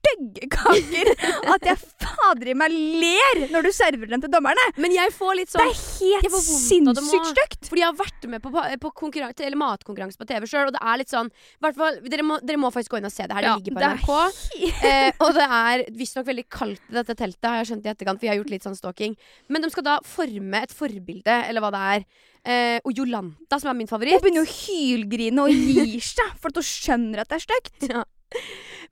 [0.01, 1.11] stygge kaker
[1.53, 4.63] at jeg fader i meg ler når du serverer dem til dommerne.
[4.81, 7.69] Men jeg får litt sånn Det er helt sinnssykt stygt.
[7.69, 9.11] Fordi jeg har vært med på, på
[9.41, 11.29] eller matkonkurranse på TV sjøl, og det er litt sånn
[11.61, 13.47] fall, dere, må, dere må faktisk gå inn og se det her.
[13.47, 14.81] Det ligger på det NRK.
[14.91, 18.21] Eh, og det er visstnok veldig kaldt i dette teltet, har jeg skjønt i etterkant,
[18.21, 19.15] for jeg har gjort litt sånn stalking.
[19.51, 22.05] Men de skal da forme et forbilde, eller hva det er.
[22.41, 24.21] Eh, og Jolanta, som er min Hun favoritt.
[24.23, 27.75] begynner jo å hylgrine og gir seg at hun skjønner at det er stygt.
[27.91, 28.05] Ja.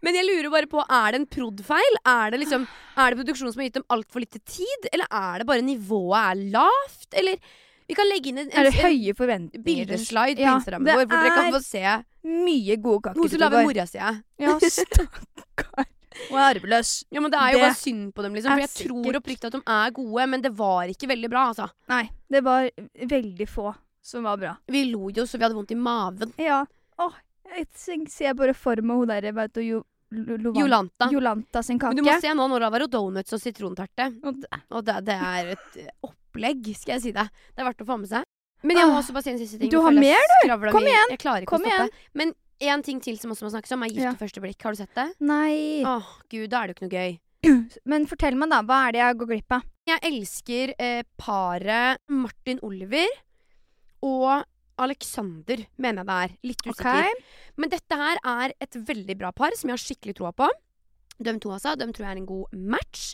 [0.02, 1.98] Men jeg lurer bare på, er det en prod.feil?
[2.08, 4.88] Er det liksom Er det produksjonen som har gitt dem altfor lite tid?
[4.94, 7.10] Eller er det bare nivået er lavt?
[7.20, 7.40] Eller
[7.90, 11.54] vi kan legge inn en, en, en bildeslide på Ja, Instagrammen vår, hvor dere kan
[11.56, 11.82] få se
[12.30, 13.18] Mye gode kaker.
[13.18, 13.98] noe som lager mora si.
[13.98, 14.54] Ja.
[14.76, 15.88] Stakkar.
[16.30, 16.90] Og er arveløs.
[17.16, 18.52] Ja, men Det er jo Det bare synd på dem, liksom.
[18.52, 19.20] For jeg tror sikkert.
[19.22, 21.70] oppriktig at de er gode, men det var ikke veldig bra, altså.
[21.90, 22.68] Nei, det var
[23.16, 23.72] veldig få
[24.10, 24.54] som var bra.
[24.68, 26.34] Vi lo jo så vi hadde vondt i maven.
[26.42, 26.62] Ja.
[27.00, 27.16] Åh,
[27.58, 31.08] jeg ser bare for meg hun derre, vet du, jo, Lo- Lovan- Jolanta.
[31.14, 31.94] Jolanta sin kake.
[31.94, 34.08] Men du må se nå, nå var det donuts og sitronterte.
[34.26, 37.30] Og det- Og det, det er et eh, opplegg, skal jeg si deg.
[37.56, 38.24] Det er verdt å få med seg.
[38.64, 39.70] Men jeg må Ah, også bare si en siste ting.
[39.70, 40.72] du har mer, du!
[40.72, 41.10] Kom igjen.
[41.14, 41.92] Jeg klarer ikke Kom å stoppe.
[42.16, 44.12] Men én ting til som også må snakkes om, er Gift Ja.
[44.12, 44.62] ved første blikk.
[44.64, 45.14] Har du sett det?
[45.22, 45.84] Nei.
[45.86, 47.20] Åh, gud, da er det jo ikke noe gøy.
[47.86, 48.62] Men fortell meg, da.
[48.64, 49.64] Hva er det jeg går glipp av?
[49.88, 53.08] Jeg elsker eh, paret Martin Oliver
[54.04, 54.44] og
[54.80, 56.36] Alexander, mener jeg det er.
[56.52, 57.12] Litt usikker.
[57.12, 57.28] Okay.
[57.60, 60.50] Men dette her er et veldig bra par som jeg har skikkelig troa på.
[61.20, 63.12] De to altså, de tror jeg er en god match.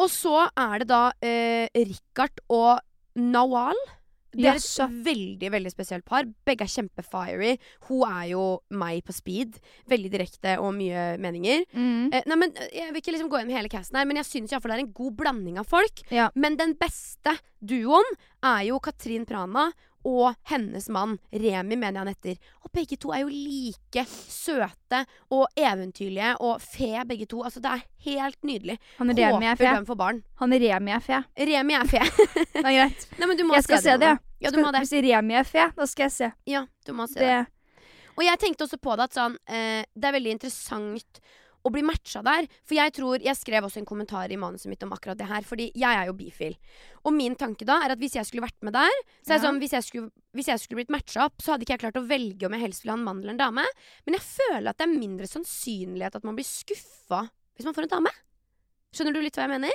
[0.00, 2.80] Og så er det da eh, Richard og
[3.20, 3.78] Nawal.
[4.30, 4.86] Det er et Jaså.
[5.02, 6.28] veldig veldig spesielt par.
[6.46, 7.56] Begge er kjempefiery.
[7.88, 8.44] Hun er jo
[8.78, 9.58] meg på speed.
[9.90, 11.64] Veldig direkte og mye meninger.
[11.74, 12.12] Mm.
[12.14, 14.28] Eh, nei, men eh, Jeg vil ikke liksom gå gjennom hele casten her, men jeg
[14.28, 16.04] syns det er en god blanding av folk.
[16.14, 16.30] Ja.
[16.38, 18.06] Men den beste duoen
[18.46, 19.72] er jo Katrin Prana
[20.06, 22.54] og hennes mann Remi, mener jeg han heter.
[22.64, 27.42] Og begge to er jo like søte og eventyrlige og fe, begge to.
[27.44, 28.78] Altså, det er helt nydelig.
[28.98, 29.74] Han Remi er Håper fe.
[29.80, 30.22] de får barn.
[30.40, 31.22] Han Remi er fe.
[31.52, 32.02] Remi er fe.
[32.54, 33.06] Det er greit.
[33.18, 34.16] Nei, men du må Jeg skal se det, ja.
[34.16, 34.26] ja.
[34.40, 34.80] Ja, du må det.
[34.86, 36.30] Hvis Remi er fe, da skal jeg se.
[36.48, 37.28] Ja, du må se det.
[37.44, 41.20] Det Og jeg tenkte også på det at sånn, eh, det er veldig interessant
[41.64, 42.46] å bli matcha der.
[42.64, 45.42] For jeg tror, jeg skrev også en kommentar i manuset mitt om akkurat det her,
[45.44, 46.54] fordi jeg er jo bifil.
[47.04, 49.42] Og min tanke da er at hvis jeg skulle vært med der, så er det
[49.42, 49.48] Ja.
[49.50, 52.00] sånn, hvis jeg, skulle, hvis jeg skulle blitt matcha opp, så hadde ikke jeg klart
[52.00, 53.66] å velge om jeg helst ville ha en mann eller en dame.
[54.06, 57.88] Men jeg føler at det er mindre sannsynlighet at man blir skuffa hvis man får
[57.90, 58.10] en dame.
[58.96, 59.72] Skjønner du litt hva jeg mener?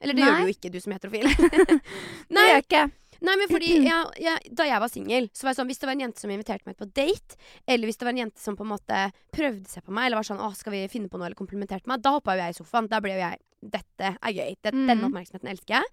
[0.00, 0.30] Eller det Nei.
[0.30, 1.28] gjør du jo ikke, du som er heterofil.
[1.68, 2.84] det Nei, gjør jeg ikke.
[3.26, 5.88] Nei, men fordi jeg, jeg, Da jeg var singel, så var jeg sånn Hvis det
[5.88, 7.36] var en jente som inviterte meg på date,
[7.68, 9.04] eller hvis det var en jente som på en måte
[9.34, 11.90] prøvde seg på meg, eller var sånn 'Å, skal vi finne på noe?' eller komplimenterte
[11.90, 12.88] meg, da hoppa jo jeg i sofaen.
[12.90, 14.56] Da ble jo jeg 'Dette er gøy.
[14.56, 14.86] Det, mm.
[14.88, 15.88] Denne oppmerksomheten elsker jeg'.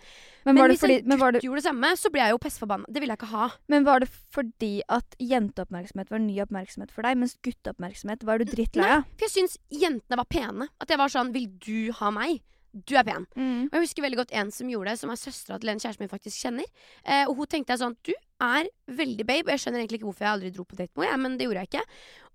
[0.47, 2.41] Men var, det hvis fordi, en gutt det, gjorde det samme, så ble jeg jo
[2.45, 2.87] pestforbanna.
[2.87, 3.47] Det ville jeg ikke ha.
[3.67, 8.45] men var det fordi at jenteoppmerksomhet var ny oppmerksomhet for deg, mens gutteoppmerksomhet var du
[8.47, 9.03] drittlei av?
[9.17, 10.69] For jeg syns jentene var pene.
[10.79, 12.39] At jeg var sånn 'Vil du ha meg?'
[12.85, 13.25] Du er pen.
[13.35, 13.63] Mm.
[13.67, 16.03] Og jeg husker veldig godt en som gjorde det, som er søstera til en kjæresten
[16.05, 16.67] min faktisk kjenner.
[17.05, 19.47] Eh, og hun tenkte jeg sånn Du er veldig babe.
[19.47, 21.47] Og jeg skjønner egentlig ikke hvorfor jeg aldri dro på date med henne, men det
[21.47, 21.85] gjorde jeg ikke.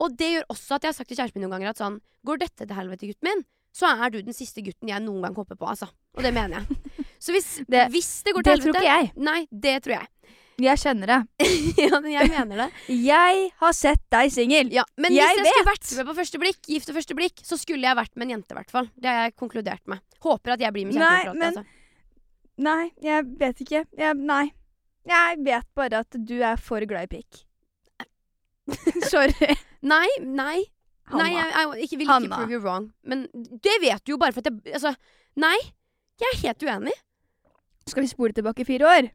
[0.03, 2.01] Og det gjør også at jeg har sagt til kjæresten min noen ganger at sånn
[2.27, 3.41] Går dette til helvete, gutten min,
[3.75, 5.89] så er du den siste gutten jeg noen gang hopper på, altså.
[6.15, 6.77] Og det mener jeg.
[7.23, 9.11] Så hvis Det- hvis det går Det til tror ikke jeg.
[9.17, 10.09] Nei, det tror jeg.
[10.61, 11.47] Jeg kjenner det.
[11.81, 12.67] ja, men jeg mener det.
[12.93, 14.73] Jeg har sett deg singel.
[14.75, 17.41] Ja, men Jeg hvis jeg skulle vært med på første blikk, gift og første blikk,
[17.47, 18.91] så skulle jeg vært med en jente, i hvert fall.
[18.95, 20.03] Det har jeg konkludert med.
[20.23, 21.65] Håper at jeg blir med Nei, kjæresten for men- altså.
[22.63, 23.81] Nei, jeg vet ikke.
[23.99, 24.45] Jeg, nei.
[25.09, 27.41] Jeg vet bare at du er for glad i pikk.
[29.11, 29.57] Sorry.
[29.83, 30.59] Nei, nei.
[31.11, 31.25] Hanna.
[31.25, 32.91] Nei, jeg, jeg ikke, vil ikke prove you wrong.
[33.09, 34.93] Men det vet du jo bare for at jeg Altså,
[35.43, 35.57] nei.
[36.23, 36.95] Jeg er helt uenig.
[37.89, 39.09] Skal vi spole tilbake fire år?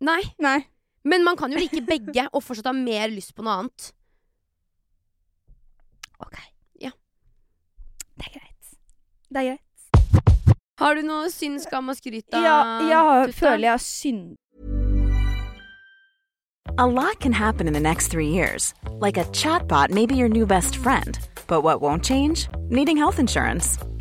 [0.00, 0.22] Nei.
[0.38, 0.60] Nei.
[1.04, 3.90] Men man kan jo like begge og fortsatt ha mer lyst på noe annet.
[6.24, 6.38] OK.
[6.80, 6.94] Ja.
[8.16, 8.78] Det er greit.
[9.28, 9.60] Det er greit.
[10.80, 12.42] Har du noe synd, skam og skryt av?
[12.42, 12.56] Ja,
[12.88, 14.34] jeg har, føler jeg har synd...
[16.76, 18.74] A lot can happen in the next three years.
[18.98, 21.18] Like a chatbot may be your new best friend.
[21.46, 22.48] But what won't change?
[22.68, 23.78] Needing health insurance.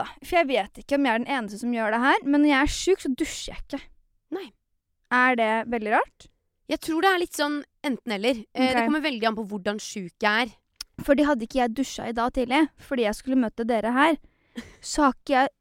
[0.00, 0.06] Da.
[0.24, 2.52] For jeg vet ikke om jeg er den eneste som gjør det her, men når
[2.52, 3.82] jeg er sjuk, så dusjer jeg ikke.
[4.36, 4.46] Nei.
[5.20, 6.30] Er det veldig rart?
[6.70, 8.42] Jeg tror det er litt sånn enten-eller.
[8.54, 8.74] Okay.
[8.76, 10.52] Det kommer veldig an på hvordan sjuk jeg er.
[11.04, 14.18] Fordi hadde ikke jeg dusja i dag tidlig, fordi jeg skulle møte dere her,
[14.84, 15.54] så har ikke jeg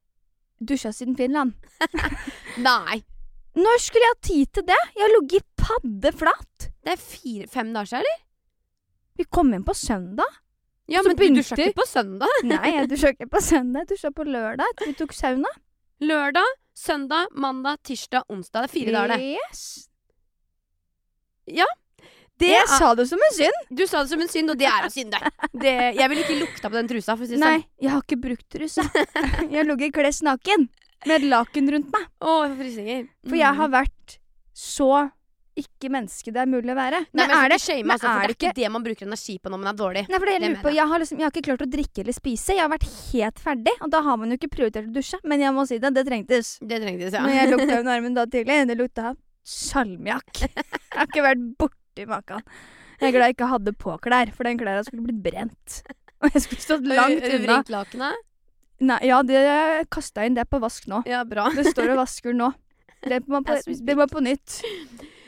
[0.69, 1.55] dusja siden Finland.
[2.67, 2.99] Nei.
[3.59, 4.81] Når skulle jeg ha tid til det?
[4.95, 6.69] Jeg har ligget paddeflat.
[6.85, 8.25] Det er fire-fem dager siden, eller?
[9.19, 10.37] Vi kom inn på søndag.
[10.89, 12.39] Ja, Så men du dusja ikke på søndag?
[12.49, 13.83] Nei, jeg dusja ikke på søndag.
[13.85, 15.51] Jeg dusja på lørdag vi tok sauna.
[16.01, 16.47] Lørdag,
[16.79, 18.65] søndag, mandag, tirsdag, onsdag.
[18.65, 19.35] Det er fire dager, det.
[19.35, 19.63] Yes.
[22.39, 23.57] det jeg er, sa det som en synd.
[23.75, 25.19] du sa det som en synd, og det er å synde.
[25.59, 27.65] Det, jeg vil ikke lukta på den trusa, for å si det Nei, sånn.
[27.83, 28.85] jeg har ikke brukt trusa.
[29.49, 30.69] Jeg har ligget kless naken
[31.07, 32.05] med et laken rundt meg.
[32.23, 33.03] Å, jeg får frysninger.
[33.27, 33.59] For jeg Mm.
[33.59, 34.15] har vært
[34.55, 34.89] så
[35.61, 37.01] ikke menneske det er mulig å være.
[37.11, 39.61] Nei, men er det, shame, altså, er det ikke det man bruker energi på når
[39.61, 40.03] man er dårlig.
[40.09, 40.87] Nei, for det jeg lurer på, jeg.
[40.91, 42.55] har, liksom, jeg har ikke klart å drikke eller spise.
[42.57, 45.21] Jeg har vært helt ferdig, og da har man jo ikke prioritert å dusje.
[45.27, 46.51] Men jeg må si det, det trengtes.
[46.61, 47.23] Det trengtes, ja.
[47.25, 48.59] Men jeg lukta under armen da tidlig.
[48.69, 49.13] Det lukta
[49.49, 50.43] salmiakk.
[50.45, 52.45] Jeg har ikke vært borti maken.
[52.99, 55.81] Jeg er glad jeg ikke hadde på klær, for den klærne skulle blitt brent.
[56.19, 57.45] Og jeg skulle stått langt unna.
[57.45, 58.25] vrengt lakenet?
[58.79, 59.39] Nei, ja, det
[59.91, 60.35] kasta inn.
[60.35, 61.01] Det er på vask nå.
[61.07, 61.49] Ja, bra.
[61.55, 62.51] Det står og vasker nå.
[63.03, 64.59] Det må på, det må på nytt.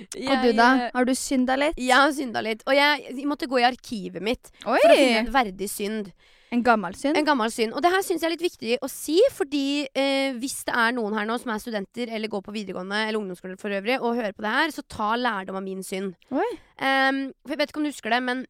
[0.01, 0.67] Og du, da?
[0.93, 1.79] Har du synda litt?
[1.79, 2.65] Jeg har synda litt.
[2.67, 4.77] Og jeg, jeg måtte gå i arkivet mitt Oi!
[4.77, 6.13] for å finne en verdig synd.
[6.51, 7.15] En gammel synd?
[7.15, 7.71] En gammel synd.
[7.71, 10.95] Og det her syns jeg er litt viktig å si, fordi eh, hvis det er
[10.97, 14.17] noen her nå som er studenter eller går på videregående eller ungdomsskole for øvrig, og
[14.19, 16.11] hører på det her, så ta lærdom av min synd.
[16.75, 18.43] Em, for jeg vet ikke om du husker det, men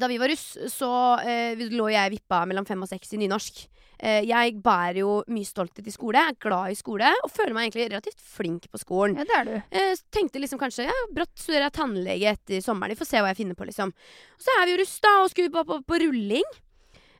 [0.00, 0.90] da vi var russ, så
[1.22, 3.64] eh, lå jeg vippa mellom fem og seks i nynorsk.
[3.98, 7.68] Eh, jeg bærer jo mye stolthet i skole, er glad i skole og føler meg
[7.68, 9.20] egentlig relativt flink på skolen.
[9.20, 9.54] Ja, det er du.
[9.78, 12.94] Eh, tenkte liksom kanskje ja, brått studerer jeg tannlege etter sommeren.
[12.94, 13.94] Vi får se hva jeg finner på, liksom.
[14.40, 16.50] Så er vi jo russ, da, og skulle på, på, på rulling.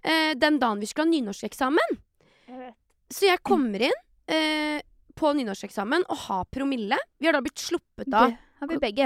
[0.02, 1.96] Eh, den dagen vi skulle ha nynorskeksamen.
[3.14, 4.00] Så jeg kommer inn
[4.34, 4.82] eh,
[5.14, 6.98] på nynorskeksamen og har promille.
[7.22, 8.34] Vi har da blitt sluppet av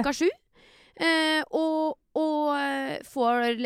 [0.00, 0.28] klokka sju.
[0.98, 3.61] Eh, og og eh, får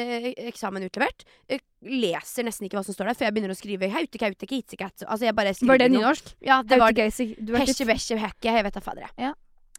[0.51, 1.25] eksamen utlevert.
[1.49, 4.49] Eh, leser nesten ikke hva som står der, før jeg begynner å skrive haute, kaute,
[4.49, 5.07] kitsekat.
[5.07, 6.35] Altså, jeg bare Var det nynorsk?
[6.45, 7.31] Ja, det var Hesje,
[7.63, 8.51] Hesje, besje, hekke.
[8.51, 9.31] Jeg vet da fader, jeg.
[9.31, 9.33] Ja.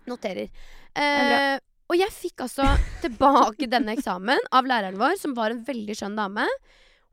[0.10, 0.50] Noterer.
[0.96, 1.36] er.
[1.36, 1.60] Eh,
[1.92, 2.66] og jeg fikk altså
[3.04, 6.48] tilbake denne eksamen av læreren vår, som var en veldig skjønn dame.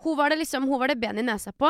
[0.01, 1.69] Hun var det liksom, hun var det ben i nesa på.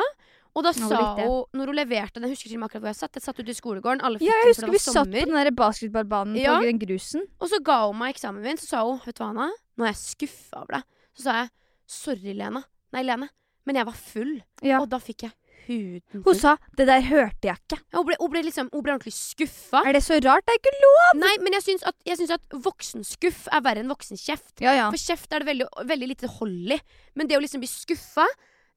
[0.55, 3.19] Og da sa hun, når hun leverte den, jeg husker ikke akkurat hvor jeg satt,
[3.19, 4.97] jeg satt ute i skolegården, alle fikk Ja, den, jeg for husker det vi var
[4.97, 6.57] satt på den basketballbanen Ja.
[6.59, 7.27] på den grusen.
[7.41, 9.87] Og så ga hun meg eksamen min, så sa hun, vet du hva Anna, nå
[9.87, 10.89] er jeg skuffa over deg.
[11.15, 11.53] Så sa jeg,
[11.87, 12.65] sorry Lena.
[12.93, 13.31] Nei, Lene.
[13.67, 14.35] Men jeg var full.
[14.67, 14.81] Ja.
[14.81, 15.37] Og da fikk jeg
[15.69, 17.79] huden Hun sa 'det der hørte jeg ikke'.
[17.93, 19.83] Ja, hun, ble, hun ble liksom, hun ble ordentlig skuffa.
[19.87, 20.45] Er det så rart?
[20.47, 21.21] Det er ikke lov!
[21.21, 24.61] Nei, men jeg syns at, jeg syns at voksenskuff er verre enn voksenkjeft.
[24.65, 24.91] Ja, ja.
[24.91, 26.81] For kjeft er det veldig, veldig lite hold i.
[27.15, 28.27] Men det å liksom bli skuffa,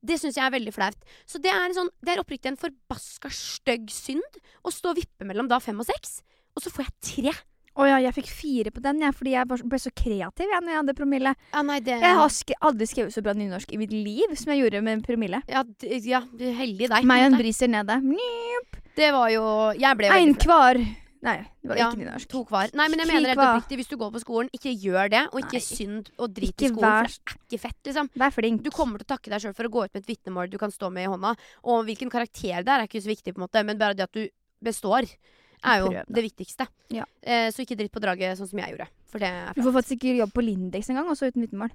[0.03, 0.99] det syns jeg er veldig flaut.
[1.29, 5.27] Så det er, sånn, det er oppriktig en forbaska stygg synd å stå og vippe
[5.27, 6.19] mellom da fem og seks.
[6.53, 7.33] Og så får jeg tre.
[7.73, 10.69] Å ja, jeg fikk fire på den, jeg, fordi jeg ble så kreativ jeg, når
[10.75, 11.31] jeg hadde promille.
[11.55, 14.51] Ja, nei, det Jeg har sk aldri skrevet så bra nynorsk i mitt liv som
[14.53, 15.39] jeg gjorde med promille.
[15.49, 15.63] ja,
[16.05, 17.07] ja, heldig deg.
[17.09, 17.97] Meg og en briser nede.
[18.05, 18.77] Njep.
[18.93, 20.45] Det var jo Jeg ble Ein veldig flau.
[20.45, 20.83] kvar.
[21.23, 22.27] Nei, det var Ja, ikke nynorsk.
[22.33, 22.73] To hver.
[22.75, 25.21] Nei, men jeg mener helt oppriktig, hvis du går på skolen, ikke gjør det.
[25.31, 25.63] Og ikke Nei.
[25.63, 26.83] synd og drit Ikke i skolen.
[26.83, 28.09] vær- For det er ikke fett, liksom.
[28.19, 28.63] Vær flink.
[28.63, 30.57] Du kommer til å takke deg sjøl for å gå ut med et vitnemål du
[30.59, 31.31] kan stå med i hånda.
[31.63, 34.03] Og hvilken karakter det er, er ikke så viktig, på en måte men bare det
[34.03, 34.27] at du
[34.61, 35.07] består,
[35.63, 36.67] er jo Prøv, det viktigste.
[36.91, 37.05] Ja.
[37.23, 38.89] Eh, så ikke dritt på draget sånn som jeg gjorde.
[39.55, 41.71] Du får faktisk ikke jobb på Lindex engang, også uten vitnemål.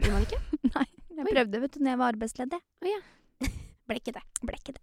[0.00, 0.40] Gjør man ikke?
[0.76, 2.60] Nei, jeg prøvde vet du, når jeg var arbeidsledig.
[3.90, 4.22] Ble ikke det.
[4.40, 4.80] Ble ikke det.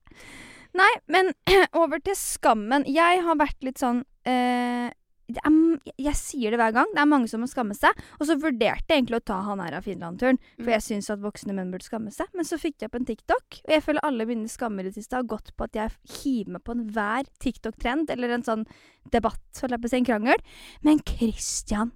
[0.75, 1.31] Nei, men
[1.81, 2.85] over til skammen.
[2.89, 4.89] Jeg har vært litt sånn eh,
[5.27, 5.55] er,
[5.99, 6.87] jeg, sier det hver gang.
[6.95, 7.91] Det er mange som må skamme seg.
[8.19, 10.73] Og så vurderte jeg egentlig å ta han her av Finland-turen, for Mm.
[10.77, 12.27] jeg syns at voksne menn burde skamme seg.
[12.33, 14.95] Men så fikk jeg opp en TikTok, og jeg føler alle mine skammer i det
[14.95, 18.63] siste har gått på at jeg hiver meg på enhver TikTok-trend eller en sånn
[19.11, 20.43] debatt, holdt jeg på å si, en krangel.
[20.87, 21.91] Men Christian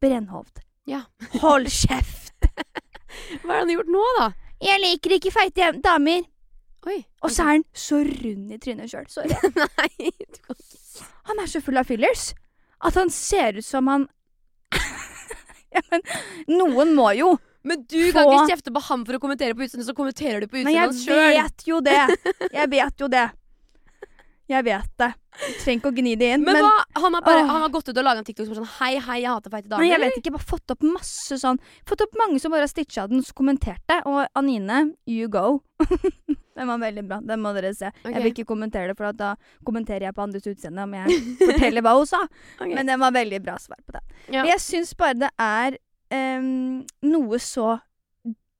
[0.00, 1.04] Brennhovd, Ja.
[1.44, 2.32] hold kjeft!
[3.44, 4.30] Hva har han gjort nå, da?
[4.64, 6.24] Jeg liker ikke feite damer!
[6.90, 6.98] Oi.
[7.22, 9.06] Og så er han så rund i trynet sjøl.
[9.12, 9.30] Sorry.
[9.78, 12.32] Nei, du kan ikke Han er så full av fillers
[12.82, 14.08] at han ser ut som han
[15.74, 16.02] Ja, men
[16.50, 17.36] noen må jo.
[17.62, 20.42] Men du kan Få- ikke kjefte på ham for å kommentere på utseendet, så kommenterer
[20.42, 21.36] du på Men utseendet jeg hans sjøl.
[21.38, 22.00] vet jo det.
[22.58, 23.28] Jeg vet jo det.
[24.50, 25.08] Jeg vet det.
[25.38, 26.42] Du trenger ikke å gni det inn.
[26.44, 27.02] Men, Men, hva?
[27.06, 27.52] Han har, bare, Åh.
[27.54, 29.54] han har gått ut og laga en TikTok som er sånn Hei, hei, jeg hater
[29.54, 29.80] feite damer.
[29.86, 32.72] Nei, jeg vet ikke, bare fått opp masse sånn Fått opp mange som bare har
[32.74, 34.02] stitcha den og kommenterte.
[34.10, 35.62] Og Anine, you go.
[36.56, 37.20] Den var veldig bra.
[37.24, 37.88] Den må dere se.
[38.02, 38.12] Okay.
[38.12, 39.30] Jeg vil ikke kommentere det, for da
[39.64, 42.20] kommenterer jeg på andres utseende om jeg forteller hva hun sa.
[42.58, 42.74] Okay.
[42.76, 44.02] Men den var veldig bra svar på det.
[44.34, 44.44] Ja.
[44.50, 45.78] Jeg syns bare det er
[46.38, 47.78] um, noe så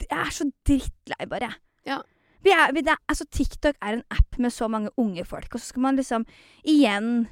[0.02, 1.52] Jeg er så drittlei, bare.
[1.87, 2.00] Ja.
[2.42, 5.52] Vi er, vi, det, er- altså, TikTok er en app med så mange unge folk,
[5.55, 6.24] og så skal man liksom
[6.66, 7.28] igjen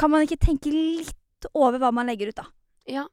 [0.00, 2.46] Kan man ikke tenke litt over hva man legger ut, da?
[2.88, 3.04] Ja.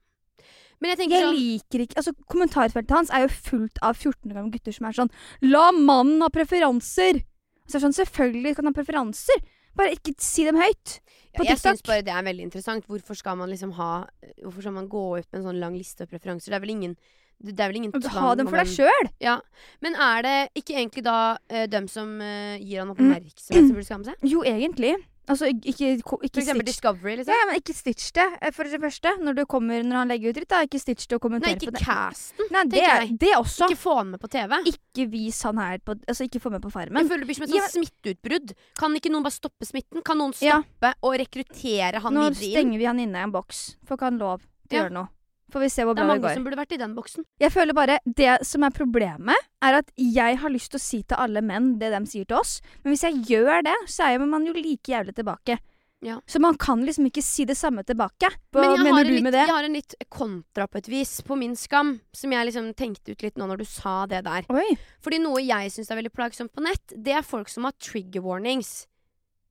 [0.81, 4.31] Men jeg tenker Jeg sånn liker ikke Altså, Kommentarfeltet hans er jo fullt av 14
[4.31, 5.11] år gamle gutter som er sånn
[5.45, 7.21] La mannen ha preferanser!
[7.69, 9.43] Så er det sånn, Selvfølgelig kan han ha preferanser,
[9.77, 10.97] bare ikke si dem høyt.
[11.37, 12.83] på Jeg syns bare det er veldig interessant.
[12.89, 14.07] Hvorfor skal man liksom ha
[14.41, 16.51] Hvorfor skal man gå ut med en sånn lang liste av preferanser?
[16.51, 16.97] Det er vel ingen
[17.41, 19.07] det er vel ingen Ha dem for deg sjøl!
[19.23, 19.39] Ja.
[19.81, 22.93] Men er det ikke egentlig da uh, dem som uh, gir han Mm.
[22.93, 24.27] oppmerksomhet, som burde skamme seg?
[24.29, 24.91] Jo, egentlig.
[25.31, 27.31] Altså, ikke, ikke, For eksempel stitch Discovery, liksom?
[27.33, 29.13] Ja, men ikke stitch det, eh, for det første.
[29.23, 30.59] Når, du kommer, når han legger ut dritt, da.
[30.67, 31.81] Ikke stitch det og kommentere på det.
[31.85, 32.51] casten.
[32.51, 33.15] Nei, det, jeg.
[33.23, 33.69] det også.
[33.71, 34.57] Ikke få han med på TV.
[34.73, 36.99] Ikke vis han her på Altså, ikke få med på Farmen.
[37.01, 38.53] Jeg føler det blir som et sånt Ja, smitteutbrudd.
[38.77, 40.03] Kan ikke noen bare stoppe smitten?
[40.03, 40.59] Kan noen Ja.
[40.61, 42.51] stoppe og rekruttere han Nå videre inn?
[42.51, 43.77] stenger vi han inne i en boks.
[43.87, 44.83] Får ikke han lov til å Ja.
[44.89, 45.07] gjøre noe.
[45.51, 47.25] Får vi se hvor Det er bra det mange som burde vært i den boksen.
[47.43, 51.01] Jeg føler bare Det som er problemet, er at jeg har lyst til å si
[51.03, 54.23] til alle menn det de sier til oss, men hvis jeg gjør det, så er
[54.23, 55.59] man jo like jævlig tilbake.
[56.01, 56.15] Ja.
[56.25, 58.31] Så man kan liksom ikke si det samme tilbake.
[58.55, 59.43] Hva Men mener du litt, med det?
[59.45, 63.13] jeg har en litt kontra på et vis på min skam, som jeg liksom tenkte
[63.13, 64.47] ut litt nå når du sa det der.
[64.49, 64.65] Oi.
[65.05, 68.25] Fordi noe jeg syns er veldig plagsomt på nett, det er folk som har trigger
[68.25, 68.87] warnings.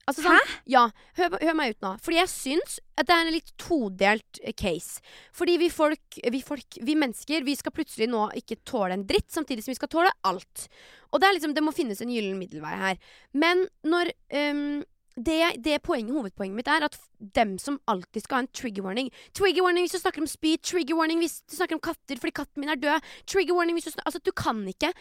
[0.08, 0.86] Altså sånn, Ja,
[1.18, 1.94] hør, hør meg ut nå.
[2.02, 5.04] Fordi jeg syns at det er en litt todelt eh, case.
[5.36, 9.28] Fordi vi folk, vi folk, vi mennesker, vi skal plutselig nå ikke tåle en dritt,
[9.32, 10.66] samtidig som vi skal tåle alt.
[11.10, 12.98] Og det er liksom, det må finnes en gyllen middelvei her.
[13.36, 14.80] Men når um,
[15.20, 16.96] det, det poenget, hovedpoenget mitt er at
[17.36, 20.62] dem som alltid skal ha en trigger warning Trigger warning hvis du snakker om speed.
[20.64, 23.08] trigger warning hvis du snakker om katter fordi katten min er død.
[23.26, 24.92] Trigger warning hvis du snakker, Altså, du kan ikke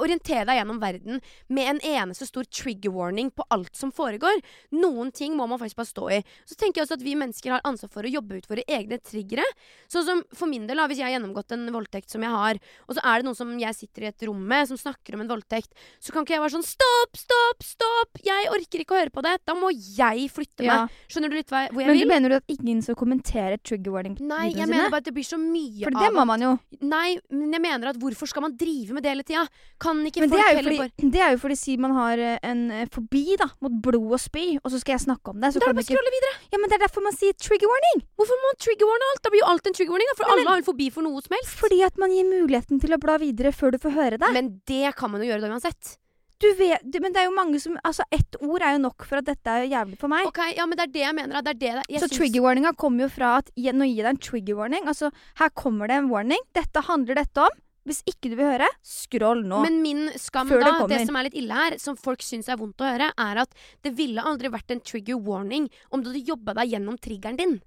[0.00, 1.20] orientere deg gjennom verden
[1.52, 4.40] med en eneste stor trigger warning på alt som foregår.
[4.76, 6.20] Noen ting må man faktisk bare stå i.
[6.48, 8.98] Så tenker jeg også at vi mennesker har ansvar for å jobbe ut våre egne
[9.02, 9.44] triggere.
[9.92, 12.96] Sånn som for min del, hvis jeg har gjennomgått en voldtekt som jeg har, og
[12.96, 15.30] så er det noen som jeg sitter i et rom med, som snakker om en
[15.34, 18.22] voldtekt, så kan ikke jeg være sånn stopp, stopp, stopp!
[18.26, 19.36] Jeg orker ikke å høre på det!
[19.46, 20.86] Da må jeg flytte Ja.
[20.86, 20.96] meg.
[21.12, 23.92] Skjønner du litt hva, hvor jeg Men du mener du at ingen skal kommentere trigger
[23.92, 26.40] warning Nei, jeg mener bare at det blir så mye For av det må man
[26.42, 26.52] jo.
[26.80, 29.46] Nei, men jeg mener at hvorfor skal man drive med det hele tida?
[29.76, 31.92] Kan ikke Men det er, jo heller fordi, bare det er jo fordi si man
[31.92, 35.34] har eh, en eh, fobi da, mot blod og spy, og så skal jeg snakke
[35.34, 35.52] om det.
[35.52, 36.14] Så Da er kan det bare å ikke...
[36.16, 36.32] videre.
[36.54, 38.06] Ja, men Det er derfor man sier trigger warning.
[38.16, 39.22] Hvorfor må man trigger warne alt?
[39.26, 40.08] Da blir jo alt en triggerwarning.
[40.12, 41.52] da, For Men- alle har en fobi for noe som helst.
[41.60, 44.32] Fordi at man gir muligheten til å bla videre før du får høre det.
[44.32, 45.96] Men det kan man jo gjøre da uansett.
[46.36, 49.06] Du vet, du, men det er jo mange som Altså, ett ord er jo nok
[49.08, 50.26] for at dette er jævlig for meg.
[50.28, 51.40] Ok, ja, men det er det jeg mener.
[51.44, 52.16] Det er det jeg så synes...
[52.18, 54.88] trigger warninga kommer jo fra at Nå gir jeg deg en trigger warning.
[54.88, 56.42] Altså, her kommer det en warning.
[56.56, 57.62] Dette handler dette om.
[57.86, 59.60] Hvis ikke du vil høre, scroll nå.
[59.62, 62.58] Men min skam da, det det, som er litt ille her, som folk syns er
[62.58, 63.54] vondt å høre, er at
[63.86, 67.58] det ville aldri vært en trigger warning om du hadde jobba deg gjennom triggeren din.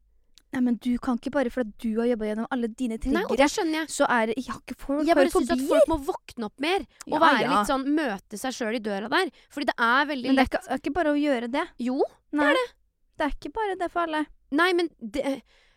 [0.50, 3.30] Nei, men du kan ikke bare fordi du har jobba gjennom alle dine Nei, og
[3.30, 3.90] triggere, det skjønner jeg.
[3.94, 6.64] så er det Jeg har ikke folk Jeg bare syns at folk må våkne opp
[6.66, 6.86] mer.
[7.06, 7.52] Og Ja, være ja.
[7.54, 9.30] litt sånn møte seg sjøl i døra der.
[9.54, 11.52] Fordi det er veldig Men det er lett ikke, det er ikke bare å gjøre
[11.54, 11.66] det.
[11.86, 12.00] Jo.
[12.40, 12.50] Nei,
[13.20, 14.24] det er ikke bare det for alle.
[14.58, 15.36] Nei, men det,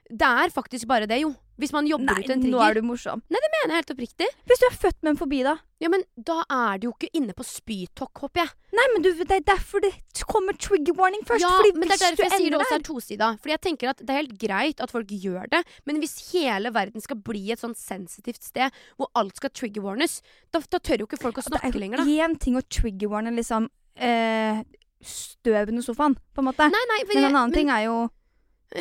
[0.09, 1.35] det er faktisk bare det, jo.
[1.61, 2.71] Hvis man jobber Nei, ut en nå trigger.
[2.71, 3.21] er du morsom.
[3.31, 4.27] Nei, det mener jeg helt oppriktig.
[4.49, 5.53] Hvis du er født med en fobi, da.
[5.83, 8.51] Ja, men da er du jo ikke inne på spytokk, håper jeg.
[8.79, 9.91] Nei, men du, det er derfor det
[10.31, 11.43] kommer trigger warning først.
[11.45, 13.29] ja, men det er derfor jeg sier det også er tosida.
[13.43, 16.73] Fordi jeg tenker at det er helt greit at folk gjør det, men hvis hele
[16.73, 20.21] verden skal bli et sånn sensitivt sted hvor alt skal triggerwarnes,
[20.55, 22.05] da, da tør jo ikke folk å Det er snakke jo lenger, da.
[22.27, 24.63] én ting å trigger-warne liksom eh,
[25.03, 26.71] støv under sofaen, på en måte.
[26.73, 27.99] Nei, nei, for men en annen men- ting er jo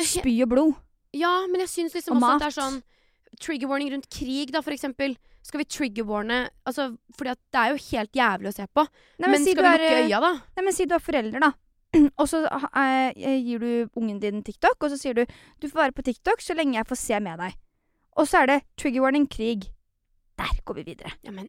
[0.06, 0.74] spy og blod.
[1.16, 2.80] Ja, men jeg syns liksom Og også at det er sånn
[3.40, 5.14] Trigger warning rundt krig, da, for eksempel.
[5.42, 8.84] Skal vi triggerwarne Altså, fordi det er jo helt jævlig å se på.
[9.22, 10.32] Nei, men si skal du vi lukke eh, øya, da?
[10.58, 11.52] Nei, men si du er forelder, da.
[12.20, 15.96] og så eh, gir du ungen din TikTok, og så sier du du får være
[15.96, 17.58] på TikTok så lenge jeg får se med deg.
[18.20, 19.70] Og så er det trigger warning krig.
[20.40, 21.12] Der går vi videre.
[21.24, 21.48] Ja, men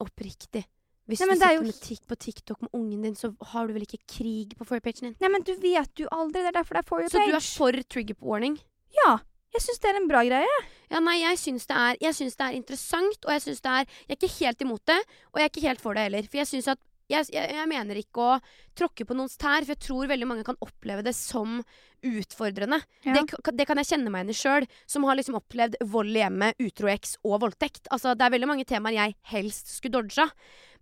[0.00, 0.64] oppriktig.
[1.04, 3.28] Hvis Nei, du men er sitter jo med tikk på TikTok med ungen din, så
[3.52, 5.16] har du vel ikke krig på forepagen din?
[5.20, 6.40] Nei, men du vet jo aldri.
[6.40, 7.12] Det er derfor det er forepage.
[7.12, 8.56] Så du er for trigger warning?
[9.04, 9.18] Ja.
[9.54, 10.56] Jeg syns det er en bra greie.
[10.90, 14.18] Ja, nei, jeg syns det, det er interessant, og jeg syns det er Jeg er
[14.18, 14.98] ikke helt imot det,
[15.30, 16.26] og jeg er ikke helt for det heller.
[16.26, 16.82] For jeg syns at
[17.12, 18.36] jeg, jeg, jeg mener ikke å
[18.76, 21.60] tråkke på noens tær, for jeg tror veldig mange kan oppleve det som
[22.04, 22.80] utfordrende.
[23.04, 23.16] Ja.
[23.16, 26.22] Det, det kan jeg kjenne meg igjen i sjøl, som har liksom opplevd vold i
[26.22, 27.88] hjemmet, utro eks og voldtekt.
[27.94, 30.28] Altså, det er veldig mange temaer jeg helst skulle dodga.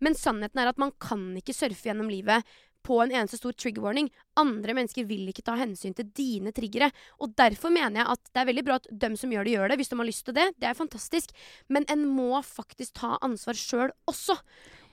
[0.03, 2.47] Men sannheten er at man kan ikke surfe gjennom livet
[2.87, 4.11] på en eneste stor trigger warning.
[4.41, 6.91] Andre mennesker vil ikke ta hensyn til dine triggere.
[7.23, 9.73] Og derfor mener jeg at det er veldig bra at dem som gjør det, gjør
[9.73, 9.81] det.
[9.81, 10.47] Hvis de har lyst til det.
[10.61, 11.35] Det er fantastisk.
[11.73, 14.39] Men en må faktisk ta ansvar sjøl også.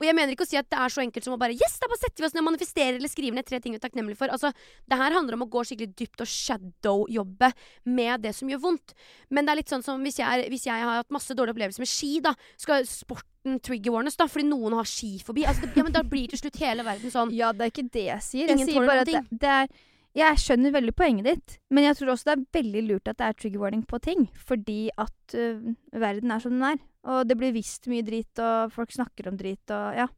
[0.00, 1.76] Og jeg mener ikke å si at det er så enkelt som å bare Yes,
[1.80, 3.84] da bare setter vi oss ned og manifesterer eller skriver ned tre ting vi er
[3.84, 4.32] takknemlige for.
[4.32, 4.48] Altså,
[4.88, 7.50] det her handler om å gå skikkelig dypt og shadow-jobbe
[7.92, 8.94] med det som gjør vondt.
[9.28, 11.84] Men det er litt sånn som hvis jeg, hvis jeg har hatt masse dårlige opplevelser
[11.84, 12.32] med ski, da.
[12.60, 13.29] Skal sporten
[13.64, 14.26] trigger warnes, da?
[14.30, 15.44] Fordi noen har skifobi.
[15.48, 17.86] Altså, det, ja, men da blir til slutt hele verden sånn Ja, det er ikke
[17.92, 18.52] det jeg sier.
[18.52, 19.72] Jeg sier bare at det, det er
[20.18, 23.28] Jeg skjønner veldig poenget ditt, men jeg tror også det er veldig lurt at det
[23.28, 24.26] er trigger warning på ting.
[24.34, 26.80] Fordi at uh, verden er som den er.
[27.10, 30.10] Og det blir visst mye drit, og folk snakker om drit, og ja.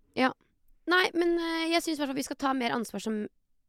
[0.91, 3.21] Nei, men uh, jeg syns vi skal ta mer ansvar som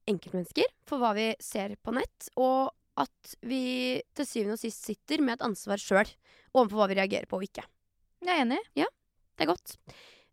[0.09, 5.21] enkeltmennesker for hva vi ser på nett, og at vi til syvende og sist sitter
[5.23, 6.09] med et ansvar sjøl
[6.53, 7.65] overfor hva vi reagerer på og ikke.
[8.23, 8.59] Jeg er enig.
[9.33, 9.77] Det er godt.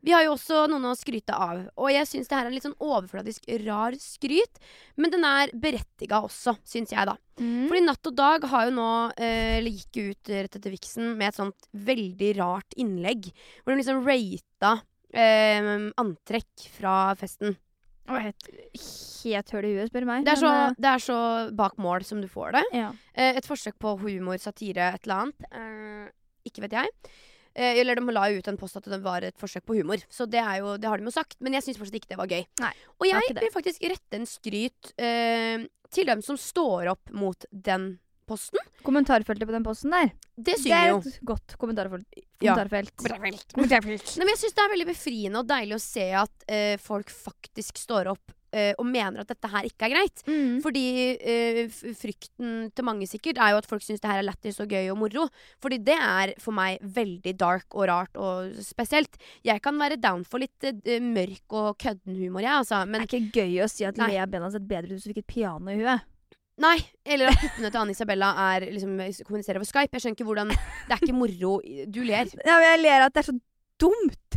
[0.00, 2.54] Vi har jo også noen å skryte av, og jeg syns det her er en
[2.56, 4.60] litt sånn overfladisk rar skryt,
[4.96, 7.18] men den er berettiga også, syns jeg, da.
[7.40, 7.66] Mm.
[7.68, 8.90] Fordi Natt og Dag har jo nå,
[9.20, 13.28] eh, gikk ut rett etter Vixen med et sånt veldig rart innlegg,
[13.60, 14.72] hvor de liksom rata
[15.12, 17.58] eh, antrekk fra festen.
[18.10, 18.48] Helt,
[18.80, 20.24] helt høl i huet, spør du meg.
[20.26, 21.18] Det er, så, Men, det er så
[21.54, 22.64] bak mål som du får det.
[22.74, 22.88] ja.
[23.14, 25.50] Eh, et forsøk på humor, satire, et eller annet.
[25.52, 26.08] Eh,
[26.48, 27.12] ikke vet jeg.
[27.54, 30.02] Eh, eller de la jo ut en post at det var et forsøk på humor.
[30.08, 31.34] Så det, er jo, det har de jo sagt.
[31.42, 32.44] Men jeg syns fortsatt ikke det var gøy.
[32.62, 37.44] Nei, Og jeg vil faktisk rette en skryt eh, til dem som står opp mot
[37.50, 37.96] den
[38.30, 38.62] posten.
[38.86, 40.12] Kommentarfeltet på den posten der.
[40.38, 40.98] Det Det er er jo.
[41.02, 42.06] et godt kommentarfelt.
[42.40, 42.54] Ja.
[42.54, 42.94] kommentarfelt.
[43.58, 47.10] Nei, men jeg syns det er veldig befriende og deilig å se at eh, folk
[47.10, 50.22] faktisk står opp eh, og mener at dette her ikke er greit.
[50.26, 50.58] Mm.
[50.64, 50.84] Fordi
[51.16, 51.60] eh,
[51.98, 54.90] frykten til mange sikkert er jo at folk syns det her er lættis og gøy
[54.92, 55.26] og moro.
[55.62, 59.18] Fordi det er for meg veldig dark og rart og spesielt.
[59.46, 62.84] Jeg kan være down for litt eh, mørk og kødden humor, jeg, altså.
[62.86, 63.98] Det er ikke gøy å si at.
[64.00, 66.06] Lea Bena har sett bedre ut hvis du fikk et piano i huet.
[66.60, 66.76] nei.
[67.04, 68.96] Eller at puppene til Anne Isabella er liksom
[69.26, 69.94] kommuniserer over Skype.
[69.96, 71.52] Jeg skjønner ikke hvordan Det er ikke moro.
[71.88, 72.28] Du ler.
[72.44, 73.36] Ja, men jeg ler at det er så
[73.80, 74.36] dumt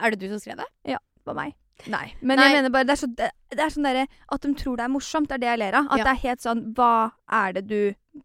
[0.00, 0.68] Er det du som skrev det?
[0.94, 1.52] Ja, på meg.
[1.86, 2.14] Nei.
[2.20, 2.48] Men Nei.
[2.48, 4.84] jeg mener bare det er, så, det, det er sånn derre At de tror det
[4.88, 5.28] er morsomt.
[5.30, 5.86] Det er det jeg ler av.
[5.92, 6.04] At Ja.
[6.08, 6.90] det er helt sånn Hva
[7.38, 7.78] er det du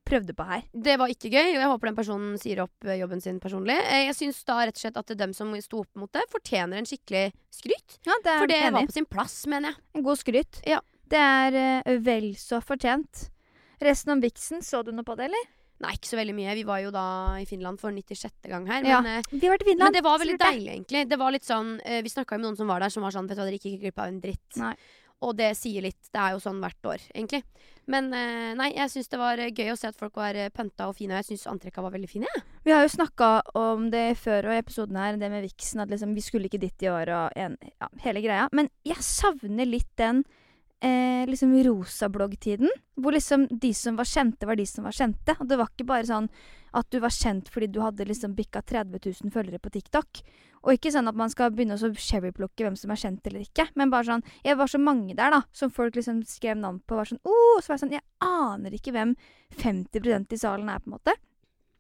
[0.09, 0.63] prøvde på her?
[0.73, 3.75] Det var ikke gøy, og jeg håper den personen sier opp eh, jobben sin personlig.
[3.77, 6.81] Eh, Jeg syns da rett og slett at dem som sto opp mot det, fortjener
[6.81, 7.99] en skikkelig skryt.
[8.07, 9.77] Ja, det For det var på sin plass, mener jeg.
[9.93, 10.61] En god skryt.
[10.65, 10.79] Ja.
[11.13, 13.27] Det er eh, vel så fortjent.
[13.83, 15.45] Resten om viksen, så du noe på det, eller?
[15.81, 16.53] Nei, ikke så veldig mye.
[16.55, 17.05] Vi var jo da
[17.41, 18.31] i Finland for 96.
[18.47, 18.83] gang her.
[18.87, 19.01] Ja.
[19.01, 19.91] Men, eh, Vi har vært i Finland.
[19.91, 21.09] men det var veldig deilig, egentlig.
[21.09, 23.27] Det var litt sånn eh, Vi snakka med noen som var der, som var sånn
[23.27, 24.57] Vet du hva, dere gikk ikke glipp av en dritt.
[24.57, 24.75] Nei.
[25.23, 26.09] Og det sier litt.
[26.11, 27.43] Det er jo sånn hvert år, egentlig.
[27.87, 30.95] Men eh, nei, jeg syns det var gøy å se at folk var pønta og
[30.95, 31.11] fine.
[31.15, 32.41] Og jeg syns antrekka var veldig fine, Ja.
[32.63, 35.81] Vi har jo snakka om det før og i episoden her, det med viksen.
[35.81, 38.47] at liksom vi skulle ikke dit i år og en, ja, hele greia.
[38.53, 40.23] Men jeg savner litt den
[40.83, 42.71] eh, liksom rosabloggtiden.
[42.99, 45.35] Hvor liksom de som var kjente, var de som var kjente.
[45.39, 46.29] Og det var ikke bare sånn
[46.73, 50.23] at du var kjent fordi du hadde liksom bikka 30 000 følgere på TikTok.
[50.63, 53.43] Og ikke sånn at man skal begynne å så cherryplukke hvem som er kjent eller
[53.43, 53.67] ikke.
[53.79, 56.97] Men bare sånn Jeg var så mange der, da, som folk liksom skrev navn på.
[56.97, 59.15] Var sånn, oh, så var jeg sånn Jeg aner ikke hvem
[59.59, 61.17] 50% i salen er, på en måte.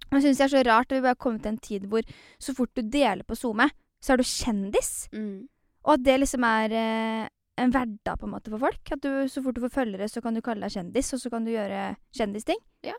[0.09, 1.87] Og jeg syns det er så rart at vi bare har kommet til en tid
[1.89, 2.05] hvor
[2.37, 3.65] så fort du deler på SoMe,
[4.03, 4.91] så er du kjendis.
[5.15, 5.47] Mm.
[5.83, 7.31] Og at det liksom er eh,
[7.61, 8.93] en hverdag på en måte for folk.
[8.95, 11.31] At du, så fort du får følgere, så kan du kalle deg kjendis, og så
[11.33, 12.59] kan du gjøre kjendisting.
[12.85, 12.95] Ja.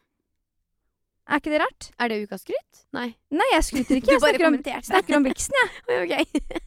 [1.24, 1.86] Er ikke det rart?
[1.98, 2.82] Er det ukas skryt?
[2.92, 3.06] Nei.
[3.32, 4.12] Nei, jeg skryter ikke.
[4.14, 4.58] Jeg snakker om,
[4.90, 5.70] snakker om Vixen, jeg.
[6.10, 6.18] Ja.
[6.26, 6.58] ok.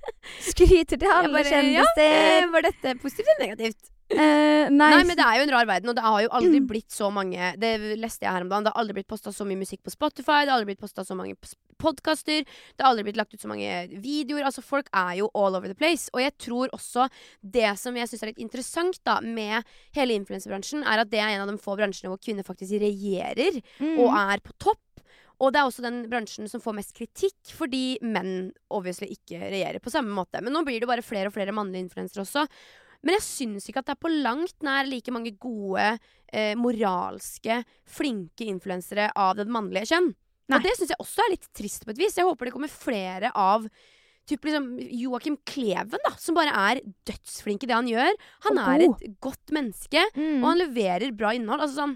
[0.49, 2.01] Skryter til alle Jeg bare, kjendiser.
[2.01, 3.91] Ja, eh, var dette positivt eller negativt?
[4.09, 6.59] Eh, nei, Nei, men det er jo en rar verden, og det har jo aldri
[6.61, 6.67] Mm.
[6.69, 8.63] blitt så mange Det leste jeg her om dagen.
[8.63, 11.03] Det har aldri blitt posta så mye musikk på Spotify, det har aldri blitt posta
[11.03, 11.35] så mange
[11.77, 13.67] podkaster, det har aldri blitt lagt ut så mange
[14.01, 14.45] videoer.
[14.47, 16.09] Altså, folk er jo all over the place.
[16.13, 17.09] Og jeg tror også
[17.43, 21.35] det som jeg syns er litt interessant da med hele influensebransjen, er at det er
[21.35, 23.99] en av de få bransjene hvor kvinner faktisk regjerer Mm.
[23.99, 24.79] og er på topp.
[25.39, 29.79] Og det er også den bransjen som får mest kritikk, fordi menn obviously ikke regjerer
[29.79, 30.41] på samme måte.
[30.41, 32.47] Men nå blir det bare flere og flere mannlige influensere også.
[33.03, 35.99] Men jeg syns ikke at det er på langt nær like mange gode,
[36.33, 40.09] eh, moralske, flinke influensere av det mannlige kjønn.
[40.47, 40.57] Nei.
[40.57, 42.15] Og det syns jeg også er litt trist på et vis.
[42.17, 43.67] Jeg håper det kommer flere av
[44.27, 48.11] Typ liksom Joakim Kleven, da, som bare er dødsflink i det han gjør.
[48.43, 50.43] Han er et godt menneske, Mm.
[50.43, 51.61] og han leverer bra innhold.
[51.63, 51.93] Altså sånn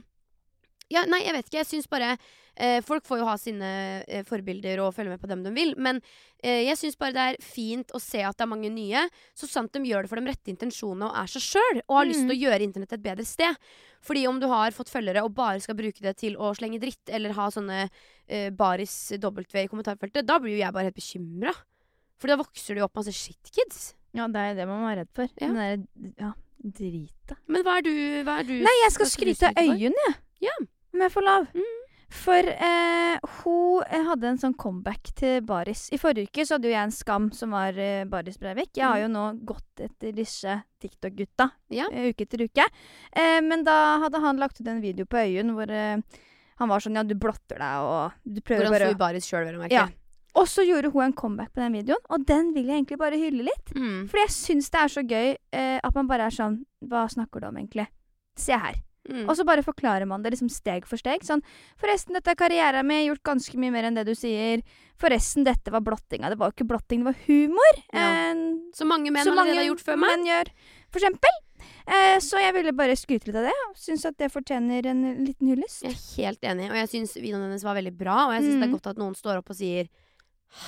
[0.90, 1.58] ja, Nei, jeg vet ikke.
[1.60, 2.14] Jeg syns bare
[2.56, 3.70] eh, Folk får jo ha sine
[4.08, 6.02] eh, forbilder og følge med på dem de vil, men
[6.44, 9.06] eh, jeg syns bare det er fint å se at det er mange nye,
[9.38, 12.10] så sant de gjør det for de rette intensjonene og er seg sjøl, og har
[12.10, 13.72] lyst til å gjøre internett et bedre sted.
[14.02, 17.04] Fordi om du har fått følgere og bare skal bruke det til å slenge dritt,
[17.08, 21.54] eller ha sånne eh, baris W i kommentarfeltet, da blir jo jeg bare helt bekymra.
[22.22, 23.92] For da vokser det jo opp masse shitkids.
[24.18, 25.30] Ja, det er det man være redd for.
[25.40, 25.48] Ja.
[25.48, 26.32] Den derre ja,
[26.62, 27.38] drita.
[27.50, 27.94] Men hva er du,
[28.28, 30.18] hva er du Nei, jeg skal skal skryte av skryte jeg.
[30.46, 30.58] Ja.
[30.92, 31.48] Om jeg får lav.
[31.56, 31.81] Mm.
[32.12, 35.86] For eh, hun eh, hadde en sånn comeback til Baris.
[35.96, 38.74] I forrige uke så hadde jo jeg en skam som var eh, Baris Breivik.
[38.76, 41.78] Jeg har jo nå gått etter disse TikTok-gutta Mm.
[41.78, 41.86] Ja.
[41.92, 42.66] eh, uke etter uke.
[43.16, 45.98] Eh, men da hadde han lagt ut en video på Øyunn hvor eh,
[46.60, 49.26] han var sånn Ja, du blotter deg, og du prøver Hvordan bare sto i baris
[49.32, 49.74] sjøl, vel å merke.
[49.80, 49.88] Ja.
[50.36, 53.18] Og så gjorde hun en comeback på den videoen, og den vil jeg egentlig bare
[53.20, 53.72] hylle litt.
[53.76, 54.06] Mm.
[54.12, 57.40] Fordi jeg syns det er så gøy eh, at man bare er sånn Hva snakker
[57.44, 57.88] du om, egentlig?
[58.40, 58.78] Se her.
[59.10, 59.28] Mm.
[59.30, 61.24] Og så bare forklarer man det liksom steg for steg.
[61.26, 61.42] Sånn
[61.82, 64.62] Forresten, dette er karrieren min, gjort ganske mye mer enn det du sier.
[65.02, 66.30] Forresten, dette var blottinga.
[66.30, 67.80] Det var jo ikke blotting, det var humor.
[67.94, 68.32] Ja.
[68.32, 68.36] Eh,
[68.74, 70.10] Så mange menn som mange har gjort før meg.
[70.20, 70.52] menn gjør,
[70.92, 71.40] for eksempel.
[71.88, 73.58] Eh, så jeg ville bare skryte litt av det.
[73.76, 75.82] Syns at det fortjener en liten hyllest.
[75.84, 78.28] Jeg er helt enig, og jeg syns videoen hennes var veldig bra.
[78.30, 78.78] Og jeg syns det er Mm.
[78.78, 79.90] godt at noen står opp og sier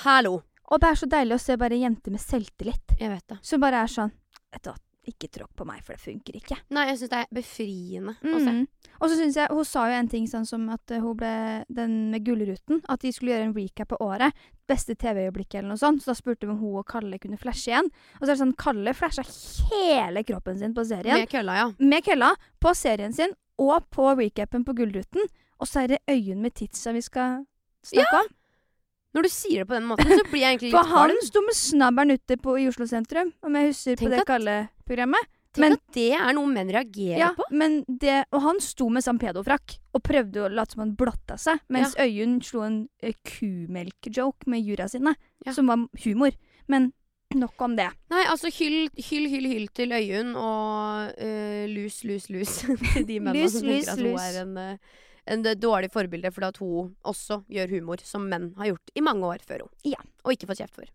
[0.03, 0.41] 'hallo'.
[0.71, 2.97] Og det er så deilig å se bare jenter med selvtillit.
[2.99, 3.37] Jeg vet det.
[3.43, 4.11] Som bare er sånn
[4.53, 4.77] Vet du hva,
[5.09, 6.57] ikke tråkk på meg, for det funker ikke.
[6.75, 8.53] Nei, jeg syns det er befriende å se.
[8.55, 8.91] Mm.
[8.99, 11.33] Og så syns jeg Hun sa jo en ting sånn som at eh, hun ble
[11.67, 12.79] Den med Gullruten.
[12.91, 14.43] At de skulle gjøre en recap av året.
[14.69, 16.03] Beste TV-øyeblikket eller noe sånt.
[16.03, 17.89] Så da spurte vi om hun og Kalle kunne flashe igjen.
[18.19, 19.25] Og så er det sånn Kalle flasha
[19.73, 21.23] hele kroppen sin på serien.
[21.23, 21.71] Med kølla, ja.
[21.79, 22.33] Med kølla.
[22.63, 25.27] På serien sin og på recapen på Gullruten.
[25.59, 27.43] Og så er det øyene med tidsa vi skal
[27.85, 28.31] snakke om.
[29.13, 31.41] Når du sier det på den måten, så blir jeg egentlig litt For han sto
[31.45, 35.27] med snabberen ute på, i Oslo sentrum, om jeg husker Tenk på det at- Kalle-programmet.
[35.53, 37.43] Tenk men- at det er noe menn reagerer Ja, på.
[37.51, 41.37] men det, og han sto med sånn pedofrakk og prøvde å late som han blotta
[41.37, 45.53] seg, mens Øyunn slo en uh, kumelk-joke med jura sine, Ja.
[45.53, 46.31] som var humor.
[46.67, 46.91] Men
[47.35, 47.89] nok om det.
[48.09, 53.19] Nei, altså hyll, hyll, hyll, hyll til Øyunn og eh, lus, lus, lus til de
[53.19, 54.21] mennene Lus, som lus, tenker at hun lus.
[54.21, 54.77] er en, eh,
[55.25, 59.05] en eh, dårlig forbilde fordi at hun også gjør humor, som menn har gjort i
[59.05, 59.81] mange år før henne.
[59.95, 60.01] Ja.
[60.23, 60.93] Og ikke fått kjeft for.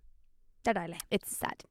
[0.63, 1.03] Det er deilig.
[1.15, 1.65] It's sad.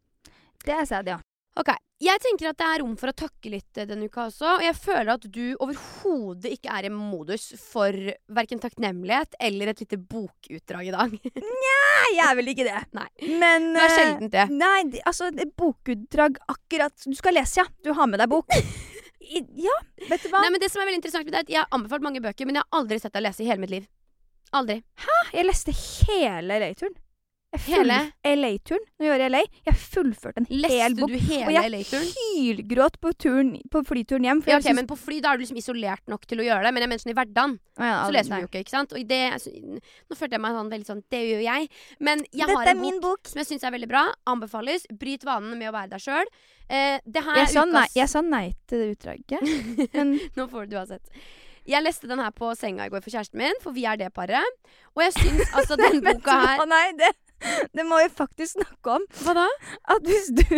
[0.65, 1.19] Det er sad, ja.
[1.57, 4.59] Ok, Jeg tenker at det er rom for å takke litt eh, denne uka også.
[4.59, 7.95] Og jeg føler at du overhodet ikke er i modus for
[8.37, 11.15] verken takknemlighet eller et lite bokutdrag i dag.
[11.63, 12.83] Nei, jeg er vel ikke det.
[12.97, 13.07] Nei.
[13.41, 14.45] Men Det er eh, sjeldent det.
[14.53, 17.65] Nei, altså, bokutdrag akkurat Du skal lese, ja.
[17.81, 18.53] Du har med deg bok.
[19.27, 19.75] I, ja,
[20.09, 20.41] vet du hva?
[20.45, 22.21] Nei, men det som er veldig interessant med det, er at Jeg har anbefalt mange
[22.23, 23.87] bøker, men jeg har aldri sett deg lese i hele mitt liv.
[24.55, 24.79] Aldri.
[25.35, 26.95] Jeg leste hele LA-turen.
[27.65, 27.97] Hele?
[28.23, 28.83] LA-turen.
[28.99, 29.41] Når vi var i LA.
[29.67, 31.11] Jeg fullførte en hel bok.
[31.11, 34.41] og jeg hylgråt på, turen, på flyturen hjem.
[34.45, 36.67] Ja, jeg ok, men På fly da er du liksom isolert nok til å gjøre
[36.67, 38.61] det, men jeg mener sånn i hverdagen Å ja, så leser du jo ikke.
[38.65, 38.93] ikke sant?
[38.97, 41.71] Og det, altså, nå følte jeg meg sånn veldig sånn Det gjør jeg.
[41.99, 43.31] Men jeg Dette har en bok, bok.
[43.33, 44.05] som jeg syns er veldig bra.
[44.29, 44.87] Anbefales.
[44.91, 46.31] Bryt vanene med å være deg sjøl.
[46.67, 49.43] Eh, Jeg sa, nei, jeg sa nei til det utdraget.
[49.95, 51.05] Men Nå får du uansett.
[51.67, 54.07] Jeg leste den her på senga i går for kjæresten min, for vi er det
[54.15, 54.53] paret.
[54.95, 57.09] Og jeg syns altså den boka her Å Nei, det,
[57.75, 59.07] det må vi faktisk snakke om.
[59.23, 59.47] Hva da?
[59.95, 60.43] At hvis du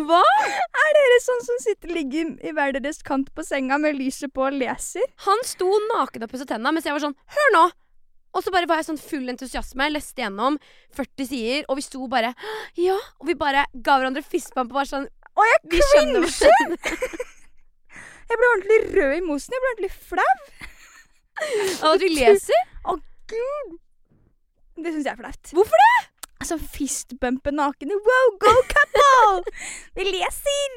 [0.00, 0.22] Hva?
[0.22, 4.46] Er dere sånn som sitter ligger i hver deres kant på senga med lyset på
[4.48, 5.04] og leser?
[5.26, 7.64] Han sto naken og pusset tenna mens jeg var sånn Hør nå!
[8.30, 10.54] Og så bare var jeg sånn full entusiasme, leste gjennom
[10.94, 12.30] 40 sider, og vi sto bare
[12.88, 12.98] Ja!
[13.20, 16.26] Og vi bare ga hverandre fistbump og var sånn Å, jeg cringer!
[18.30, 19.54] Jeg ble ordentlig rød i mosen.
[19.56, 20.34] Jeg ble ordentlig flau.
[21.82, 22.60] Av at vi leser.
[22.86, 22.94] Å,
[23.32, 23.72] gud!
[24.80, 25.44] Det syns jeg er flaut.
[25.56, 25.98] Hvorfor det?
[26.40, 27.94] Altså, fistbumpe nakne.
[28.06, 29.42] Wow, go couple!
[29.98, 30.68] Vi leser!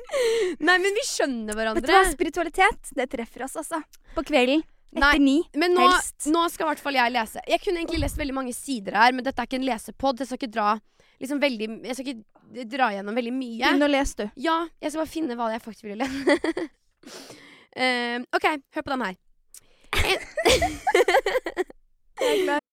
[0.59, 1.79] Nei, men vi skjønner hverandre.
[1.79, 2.03] Vet du hva?
[2.11, 3.79] Spiritualitet, det treffer oss, altså.
[4.13, 4.59] På kvelden.
[4.93, 5.37] Nei, Etter ni.
[5.57, 6.27] Men nå, helst.
[6.29, 7.39] nå skal i hvert fall jeg lese.
[7.49, 10.19] Jeg kunne egentlig lest veldig mange sider her, men dette er ikke en lesepod.
[10.21, 10.69] Jeg skal ikke dra
[11.23, 13.63] liksom veldig Jeg skal ikke dra gjennom veldig mye.
[13.63, 14.25] Begynn å lese, du.
[14.43, 16.31] Ja, jeg skal bare finne hva jeg faktisk ville lese.
[17.79, 18.45] uh, OK,
[18.75, 19.15] hør på den her.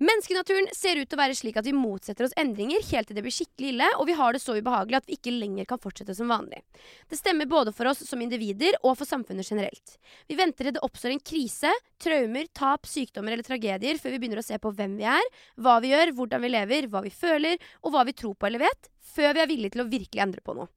[0.00, 3.24] Menneskenaturen ser ut til å være slik at vi motsetter oss endringer helt til det
[3.26, 6.14] blir skikkelig ille, og vi har det så ubehagelig at vi ikke lenger kan fortsette
[6.16, 6.62] som vanlig.
[7.10, 9.98] Det stemmer både for oss som individer og for samfunnet generelt.
[10.24, 14.40] Vi venter til det oppstår en krise, traumer, tap, sykdommer eller tragedier før vi begynner
[14.40, 15.28] å se på hvem vi er,
[15.60, 18.64] hva vi gjør, hvordan vi lever, hva vi føler og hva vi tror på eller
[18.64, 20.72] vet, før vi er villige til å virkelig endre på noe.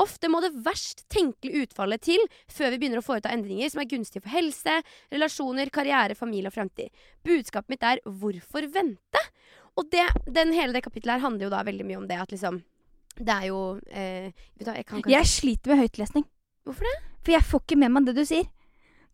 [0.00, 3.90] Ofte må det verst tenkelige utfallet til før vi begynner å foreta endringer som er
[3.90, 4.80] gunstige for helse,
[5.14, 6.90] relasjoner, karriere, familie og fremtid.
[7.26, 9.22] Budskapet mitt er hvorfor vente?
[9.78, 12.34] Og det, den, hele det kapittelet her handler jo da veldig mye om det at
[12.34, 12.60] liksom
[13.14, 13.58] Det er jo
[13.90, 15.10] eh, jeg, kan kan...
[15.10, 16.24] Jeg sliter med høytlesning.
[16.66, 16.94] Hvorfor det?
[17.22, 18.48] For jeg får ikke med meg det du sier.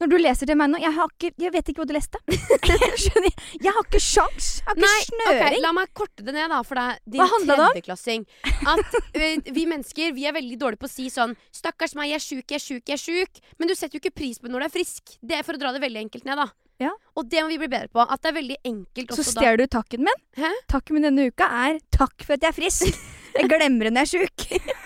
[0.01, 2.21] Når du leser til meg nå Jeg, har ikke, jeg vet ikke hva du leste.
[3.05, 4.49] skjønner Jeg har ikke sjans.
[4.61, 5.43] Jeg har ikke Nei, snøring.
[5.59, 8.25] ok, la meg korte det ned, da, for deg, din Hva handla tredjeklassing.
[8.73, 12.21] At eh, vi mennesker vi er veldig dårlige på å si sånn 'Stakkars meg, jeg
[12.21, 13.45] er sjuk, jeg er sjuk, jeg er sjuk'.
[13.61, 15.17] Men du setter jo ikke pris på når du er frisk.
[15.21, 16.49] Det er for å dra det veldig enkelt ned, da.
[16.81, 16.95] Ja.
[17.21, 18.01] Og det må vi bli bedre på.
[18.01, 20.23] At det er veldig enkelt Så stjeler du takken min.
[20.41, 20.49] Hæ?
[20.73, 23.01] Takken min denne uka er 'takk for at jeg er frisk'.
[23.37, 24.71] Jeg glemmer det når jeg er sjuk.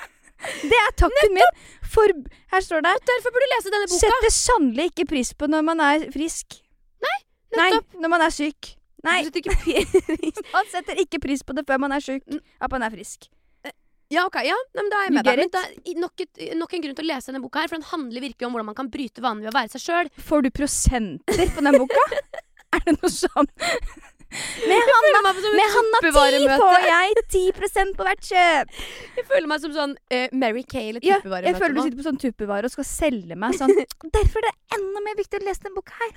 [0.62, 1.62] Det er takken min.
[1.94, 2.14] For
[2.54, 4.00] Her står det Derfor burde du lese denne boka.
[4.02, 6.58] Setter sannelig ikke pris på når man er frisk.
[7.54, 8.00] Nei, nettopp.
[8.02, 8.74] når man er syk.
[9.04, 9.20] Nei,
[10.56, 12.24] man setter ikke pris på det før man er syk.
[12.60, 13.28] At man er frisk.
[14.12, 15.40] Ja, ok, ja, nei, men da er jeg med deg.
[15.40, 16.24] Men er nok,
[16.60, 18.68] nok en grunn til å lese denne boka her, for den handler virkelig om hvordan
[18.68, 20.10] man kan bryte vanen ved å være seg sjøl.
[20.28, 22.04] Får du prosenter på den boka?
[22.76, 23.48] er det noe sånn?
[24.68, 26.10] Med Hanna, med Hanna 10
[26.58, 28.72] får jeg 10% på hvert kjøp!
[29.18, 32.06] Jeg føler meg som sånn uh, Mary Kay eller Ja, jeg føler du sitter på
[32.08, 33.72] sånn tuppevare og skal selge meg sånn.
[34.18, 36.12] Derfor er det enda mer viktig å lese denne boka her.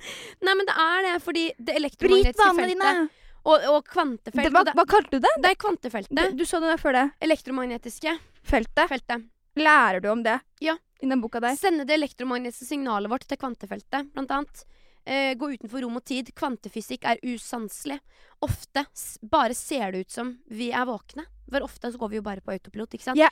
[0.48, 4.86] Nei, men det er det, fordi det elektromagnetiske feltet og, og kvantefelt Det, hva, hva
[4.90, 5.34] kalte du det?
[5.44, 6.18] det er kvantefeltet.
[6.18, 7.06] Du, du sa det der før det.
[7.24, 8.88] Elektromagnetiske Feltet.
[8.92, 9.28] feltet.
[9.58, 10.76] Lærer du om det Ja.
[11.02, 11.56] i den boka der?
[11.60, 14.66] Sende det elektromagnetiske signalet vårt til kvantefeltet, blant annet.
[15.08, 16.34] Eh, gå utenfor rom og tid.
[16.36, 18.00] Kvantefysikk er usanselig.
[18.44, 18.84] Ofte
[19.24, 21.24] bare ser det ut som vi er våkne.
[21.50, 23.18] For ofte så går vi jo bare på autopilot, ikke sant?
[23.22, 23.32] Jeg,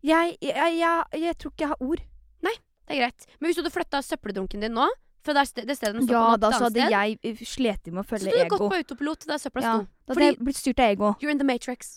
[0.00, 2.00] jeg, jeg, jeg, jeg tror ikke jeg har ord.
[2.42, 2.54] Nei,
[2.88, 3.26] Det er greit.
[3.38, 4.88] Men hvis du hadde flytta søppeldunken din nå,
[5.22, 8.08] fra det stedet den står Ja, på da så hadde jeg slitt slet med å
[8.08, 8.32] følge ego.
[8.32, 8.56] så du hadde ego.
[8.58, 9.86] gått på autopilot der søpla Ja, sto.
[10.08, 11.12] da hadde jeg blitt styrt av ego.
[11.22, 11.92] you're in the matrix.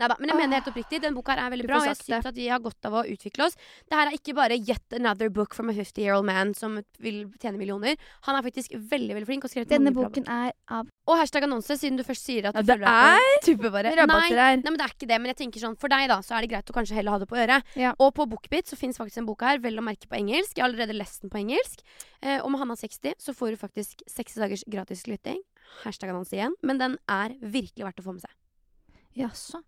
[0.00, 1.80] Neida, men jeg mener helt oppriktig, den boka her er veldig bra.
[1.80, 3.56] Og jeg synes syns at vi har godt av å utvikle oss.
[3.88, 6.80] Det her er ikke bare yet another book from a 50 year old man som
[7.02, 7.96] vil tjene millioner.
[8.28, 11.46] Han er faktisk veldig veldig flink og skrevet Denne bra boken er av Og hashtag
[11.48, 14.28] annonse, siden du først sier at Ja, du det føler deg er på rabatter Nei,
[14.30, 14.56] her.
[14.60, 15.20] nei, men det er ikke det.
[15.22, 17.22] Men jeg tenker sånn, for deg da, så er det greit å kanskje heller ha
[17.22, 17.72] det på øret.
[17.78, 17.94] Ja.
[17.98, 20.56] Og på Bookbit så fins faktisk en bok her, vel å merke på engelsk.
[20.56, 21.82] Jeg har allerede lest den på engelsk.
[22.22, 25.40] Eh, med Hanna 60 så får du faktisk 60 dagers gratis lytting.
[25.82, 26.54] Hashtag annonse igjen.
[26.62, 28.32] Men den er virkelig verdt å få med seg.
[29.18, 29.60] Jaså.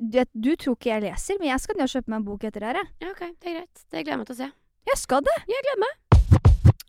[0.00, 2.44] Du, du tror ikke jeg leser, men jeg skal ned og kjøpe meg en bok
[2.44, 2.80] etter det her.
[2.82, 2.90] jeg.
[3.04, 3.84] Ja, ok, det er greit.
[3.84, 4.50] Det gleder jeg meg til å se.
[4.90, 5.36] Jeg skal det.
[5.48, 6.00] Jeg gleder meg.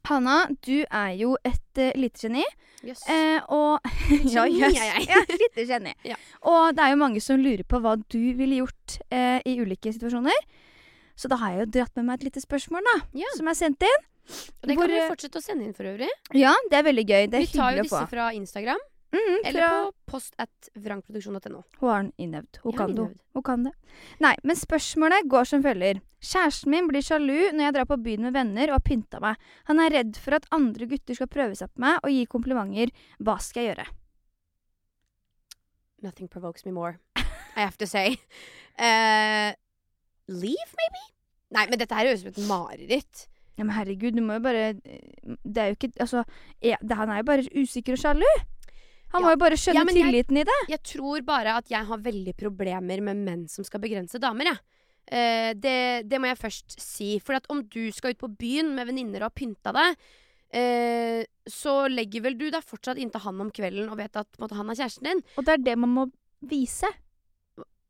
[0.06, 2.44] Hanna, du er jo et uh, lite geni.
[2.86, 3.02] Yes.
[3.10, 3.82] Eh, og
[4.36, 5.08] ja, jeg.
[5.08, 5.96] ja, lite geni.
[6.12, 6.18] Ja.
[6.46, 9.94] Og det er jo mange som lurer på hva du ville gjort eh, i ulike
[9.96, 10.46] situasjoner.
[11.18, 12.98] Så da har jeg jo dratt med meg et lite spørsmål, da.
[13.24, 13.32] Ja.
[13.40, 14.04] Som er sendt inn.
[14.62, 16.12] Og det hvor, kan vi eh, fortsette å sende inn for øvrig.
[16.38, 17.24] Ja, det er veldig gøy.
[17.32, 18.84] Det er Vi tar jo disse fra Instagram.
[19.16, 21.62] Mhm, Eller på post at vrangproduksjon.no.
[21.80, 22.60] Hun har den innøvd.
[22.64, 23.20] Hun kan innøvd.
[23.38, 23.72] Hun kan det.
[24.24, 26.02] Nei, men spørsmålet går som følger.
[26.26, 29.38] Kjæresten min blir sjalu når jeg drar på byen med venner og har pynta meg.
[29.70, 32.92] Han er redd for at andre gutter skal prøve seg på meg og gi komplimenter.
[33.24, 33.88] Hva skal jeg gjøre?
[36.04, 37.00] Nothing provokes me more,
[37.56, 38.18] I have to say.
[38.78, 39.54] Uh,
[40.42, 41.06] leave, maybe?
[41.56, 43.28] Nei, men dette her høres ut som et mareritt.
[43.56, 46.26] Ja, men herregud, du må jo bare Det er jo ikke Altså,
[46.60, 48.28] jeg, det, han er jo bare usikker og sjalu.
[49.14, 49.28] Han Ja.
[49.28, 50.60] må jo bare skjønne Ja, tilliten jeg- i det.
[50.70, 54.60] Jeg tror bare at jeg har veldig problemer med menn som skal begrense damer, jeg.
[55.06, 57.20] Uh, det, det må jeg først si.
[57.20, 59.96] For om du skal ut på byen med venninner og har pynta deg,
[60.56, 64.56] uh, så legger vel du deg fortsatt inntil han om kvelden og vet at måte,
[64.58, 65.22] han er kjæresten din.
[65.38, 66.90] Og det er det man må vise.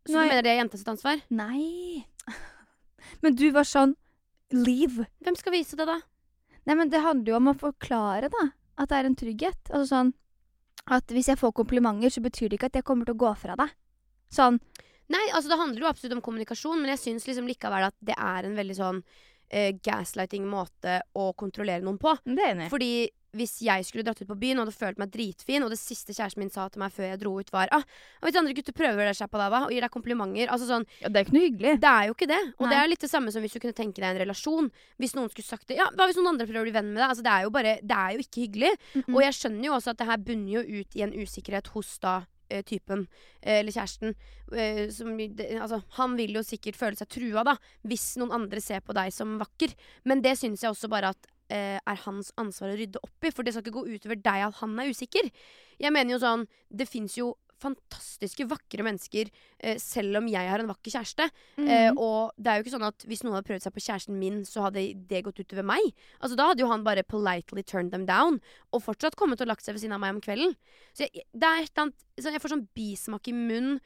[0.05, 0.23] Så Nei.
[0.25, 1.21] du mener det er jenta sitt ansvar?
[1.31, 2.05] Nei.
[3.23, 3.95] Men du var sånn
[4.53, 5.07] Leave.
[5.23, 5.99] Hvem skal vise det, da?
[6.67, 8.43] Nei, men det handler jo om å forklare, da.
[8.77, 9.71] At det er en trygghet.
[9.71, 10.13] Altså sånn
[10.85, 13.31] at hvis jeg får komplimenter, så betyr det ikke at jeg kommer til å gå
[13.39, 13.73] fra deg.
[14.33, 14.59] Sånn
[15.05, 18.15] Nei, altså det handler jo absolutt om kommunikasjon, men jeg syns liksom likevel at det
[18.17, 22.15] er en veldig sånn uh, gaslighting måte å kontrollere noen på.
[22.25, 22.71] Det er enig.
[22.73, 23.05] Fordi
[23.35, 26.15] hvis jeg skulle dratt ut på byen og hadde følt meg dritfin, og det siste
[26.15, 27.83] kjæresten min sa til meg før jeg dro ut, var ah,
[28.23, 31.09] hvis andre gutter prøver seg på deg hva, og gir deg komplimenter Altså sånn Ja,
[31.11, 31.73] det er ikke noe hyggelig.
[31.83, 32.41] Det er jo ikke det.
[32.57, 34.71] Og det er litt det samme som hvis du kunne tenke deg en relasjon.
[35.01, 37.01] Hvis noen skulle sagt det Ja, hva hvis noen andre prøver å bli venn med
[37.03, 37.09] deg?
[37.11, 38.71] Altså, det er jo bare Det er jo ikke hyggelig.
[39.11, 41.91] Og jeg skjønner jo også at det her bunner jo ut i en usikkerhet hos
[42.03, 42.15] da
[42.49, 43.07] eh, typen,
[43.41, 44.15] eh, eller kjæresten.
[44.53, 45.13] eh, som,
[45.61, 49.11] altså, han vil jo sikkert føle seg trua, da, hvis noen andre ser på deg
[49.13, 49.73] som vakker.
[50.05, 53.31] Men det syns jeg også bare at eh, er hans ansvar å rydde opp i,
[53.31, 55.31] for det skal ikke gå utover deg at han er usikker.
[55.81, 60.61] Jeg mener jo sånn Det fins jo fantastiske, vakre mennesker eh, selv om jeg har
[60.61, 61.27] en vakker kjæreste.
[61.57, 61.67] Mm.
[61.71, 64.19] Eh, og det er jo ikke sånn at hvis noen hadde prøvd seg på kjæresten
[64.19, 65.91] min, så hadde det gått utover meg.
[66.19, 68.41] Altså Da hadde jo han bare politely turned them down,
[68.75, 70.55] og fortsatt kommet og lagt seg ved siden av meg om kvelden.
[70.95, 73.79] Så jeg, det er et eller annet så Jeg får sånn bismak i munnen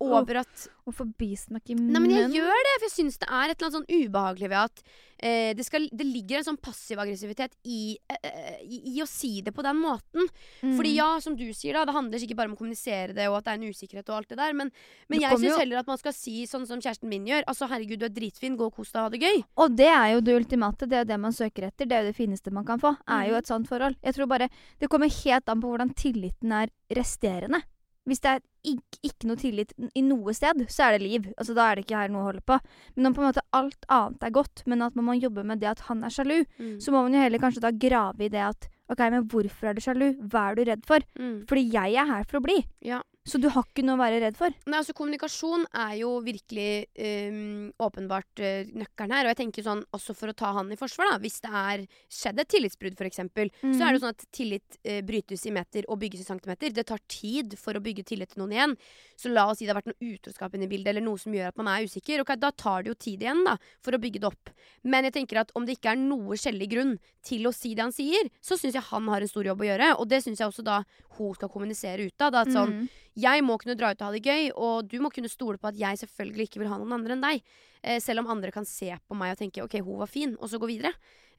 [0.00, 3.52] over at Hvorfor bismak i Nei, men jeg gjør det, for jeg syns det er
[3.52, 4.80] et eller annet sånn ubehagelig ved at
[5.22, 9.30] eh, det, skal, det ligger en sånn passiv aggressivitet i, eh, i, i å si
[9.46, 10.26] det på den måten.
[10.64, 10.74] Mm.
[10.74, 13.38] Fordi ja, som du sier, da, det handler ikke bare om å kommunisere det, og
[13.38, 14.72] at det er en usikkerhet og alt det der, men,
[15.12, 17.46] men jeg syns heller at man skal si sånn som kjæresten min gjør.
[17.52, 19.42] Altså herregud, du er dritfin, gå og kos deg, ha det gøy.
[19.62, 20.90] Og det er jo det ultimate.
[20.90, 21.86] Det er jo det man søker etter.
[21.86, 22.96] Det er jo det fineste man kan få.
[23.06, 23.44] Er jo Mhm.
[23.44, 23.96] et sånt forhold.
[24.02, 27.62] Jeg tror bare Det kommer helt an på hvordan tilliten er resterende.
[28.08, 31.26] Hvis det er ikke, ikke noe tillit i noe sted, så er det liv.
[31.38, 32.56] Altså Da er det ikke her noe å holde på.
[32.96, 35.60] Men om på en måte alt annet er godt, men at man må jobbe med
[35.60, 36.76] det at han er sjalu, Mm.
[36.80, 39.74] så må man jo heller kanskje da grave i det at OK, men hvorfor er
[39.74, 40.16] du sjalu?
[40.28, 40.98] Hva er du redd for?
[41.18, 41.46] Mm.
[41.46, 42.64] Fordi jeg er her for å bli.
[42.82, 43.02] Ja.
[43.28, 44.54] Så du har ikke noe å være redd for.
[44.64, 46.86] Nei, altså Kommunikasjon er jo virkelig
[47.28, 49.26] um, åpenbart uh, nøkkelen her.
[49.26, 51.18] Og jeg tenker sånn, også for å ta han i forsvar, da.
[51.20, 55.02] Hvis det er skjedd et tillitsbrudd, f.eks., så er det jo sånn at tillit uh,
[55.04, 56.72] brytes i meter og bygges i centimeter.
[56.72, 58.74] Det tar tid for å bygge tillit til noen igjen.
[59.20, 61.36] Så la oss si det har vært noe utroskap inne i bildet, eller noe som
[61.36, 62.24] gjør at man er usikker.
[62.24, 64.54] Ok, Da tar det jo tid igjen da, for å bygge det opp.
[64.88, 67.84] Men jeg tenker at om det ikke er noe skjellig grunn til å si det
[67.84, 69.92] han sier, så syns jeg han har en stor jobb å gjøre.
[70.00, 70.80] Og det syns jeg også da
[71.18, 72.32] hun skal kommunisere ut av.
[72.32, 72.88] Da, at sånn, Mm.
[73.16, 75.68] Jeg må kunne dra ut og ha det gøy, og du må kunne stole på
[75.68, 77.42] at jeg selvfølgelig ikke vil ha noen andre enn deg.
[77.82, 80.48] Eh, selv om andre kan se på meg og tenke 'ok, hun var fin', og
[80.48, 80.92] så gå videre.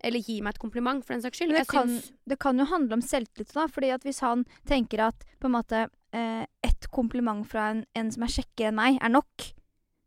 [0.04, 1.52] Eller gi meg et kompliment, for den saks skyld.
[1.54, 3.68] Det kan, syns- det kan jo handle om selvtillit, da.
[3.68, 8.12] Fordi at hvis han tenker at på en måte eh, ett kompliment fra en, en
[8.12, 9.54] som er kjekkere enn meg, er nok,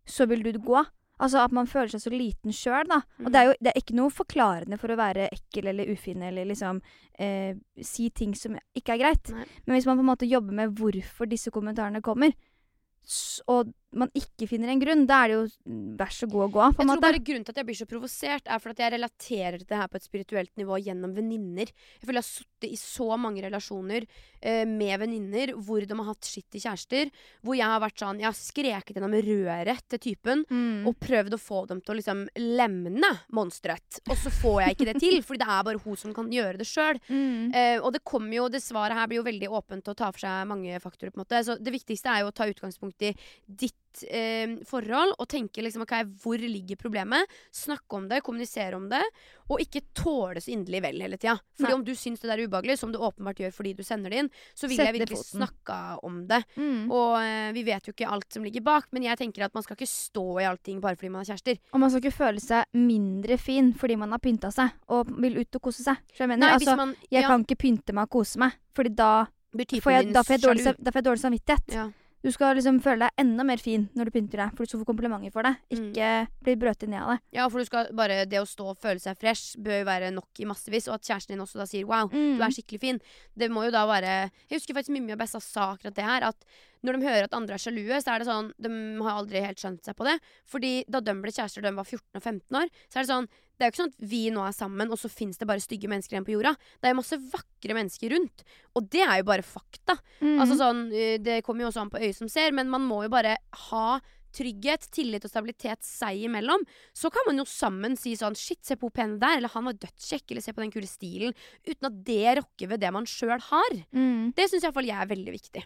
[0.04, 0.84] så vil du gå.
[1.22, 3.00] Altså at man føler seg så liten sjøl, da.
[3.22, 6.24] Og det er jo det er ikke noe forklarende for å være ekkel eller ufin
[6.26, 6.80] eller liksom
[7.22, 9.30] eh, si ting som ikke er greit.
[9.34, 9.46] Nei.
[9.64, 12.34] Men hvis man på en måte jobber med hvorfor disse kommentarene kommer,
[13.52, 15.45] og man ikke finner en grunn, da er det jo
[15.99, 16.99] vær så god å gå, på Jeg måte.
[16.99, 19.68] tror bare Grunnen til at jeg blir så provosert, er for at jeg relaterer til
[19.70, 21.70] det her på et spirituelt nivå gjennom venninner.
[21.70, 24.07] Jeg føler jeg har sittet i så mange relasjoner
[24.40, 27.12] eh, med venninner hvor de har hatt skittige kjærester.
[27.45, 30.45] Hvor jeg har vært sånn Jeg har skreket gjennom røret til typen.
[30.51, 30.86] Mm.
[30.88, 34.01] Og prøvd å få dem til å liksom lemne monsteret.
[34.09, 36.59] Og så får jeg ikke det til, fordi det er bare hun som kan gjøre
[36.61, 37.01] det sjøl.
[37.09, 37.53] Mm.
[37.55, 40.24] Eh, og det kommer jo, det svaret her blir jo veldig åpent og tar for
[40.24, 41.12] seg mange faktorer.
[41.12, 43.14] på en måte Så det viktigste er jo å ta utgangspunkt i
[43.47, 43.76] ditt
[44.09, 47.30] eh, forhold og tenke liksom ok, hvor ligger problemet.
[47.55, 49.03] Snakke om det, kommunisere om det,
[49.53, 51.36] og ikke tåle så inderlig vel hele tida.
[51.59, 51.76] Fordi Nei.
[51.76, 54.22] om du syns det der er ubehagelig, som du åpenbart gjør fordi du sender det
[54.24, 55.42] inn, så vil Sett jeg virkelig foten.
[55.42, 55.78] snakka
[56.09, 56.40] om det.
[56.57, 56.90] Mm.
[56.90, 59.66] Og eh, vi vet jo ikke alt som ligger bak, men jeg tenker at man
[59.66, 61.61] skal ikke stå i allting bare fordi man er kjærester.
[61.72, 65.38] Og man skal ikke føle seg mindre fin fordi man har pynta seg og vil
[65.42, 66.01] ut og kose seg.
[66.14, 68.90] Så jeg mener, Nei, altså, man jeg kan ikke pynte meg og kose meg, Fordi
[68.97, 71.76] da får jeg, da får jeg dårlig samvittighet.
[71.76, 71.90] Ja.
[72.25, 74.81] Du skal liksom føle deg enda mer fin når du pynter deg, for du skal
[74.81, 75.53] få komplimenter for det.
[75.68, 75.81] Mm.
[75.93, 76.11] Ikke
[76.47, 77.18] bli brøtet ned av det.
[77.37, 80.09] Ja, for du skal bare Det å stå og føle seg fresh bør jo være
[80.14, 80.89] nok i massevis.
[80.89, 82.39] Og at kjæresten din også da sier 'wow, Mm.
[82.39, 83.01] du er skikkelig fin'.
[83.37, 86.22] Det må jo da være Jeg husker faktisk Mimmi og Bessa sa akkurat det her.
[86.25, 86.37] At
[86.83, 89.59] når de hører at andre er sjalue, så er det sånn De har aldri helt
[89.59, 90.18] skjønt seg på det.
[90.47, 93.09] Fordi da de ble kjærester da de var 14 og 15 år, så er det
[93.12, 95.46] sånn Det er jo ikke sånn at vi nå er sammen, og så fins det
[95.46, 96.55] bare stygge mennesker igjen på jorda.
[96.80, 98.42] Det er jo masse vakre mennesker rundt.
[98.74, 99.94] Og det er jo bare fakta.
[100.18, 100.34] Mm.
[100.42, 103.05] Altså sånn, eh, Det kommer jo også an på øyet som ser, men man må
[103.05, 103.36] jo bare
[103.70, 104.00] ha
[104.34, 106.64] trygghet, tillit og stabilitet seg imellom,
[106.96, 109.38] så kan man jo sammen si sånn Shit, se på hun pene der.
[109.38, 110.26] Eller han var dødskjekk.
[110.30, 111.38] Eller se på den kule stilen.
[111.62, 113.78] Uten at det rokker ved det man sjøl har.
[113.94, 114.34] Mm.
[114.34, 115.64] Det syns iallfall jeg er veldig viktig.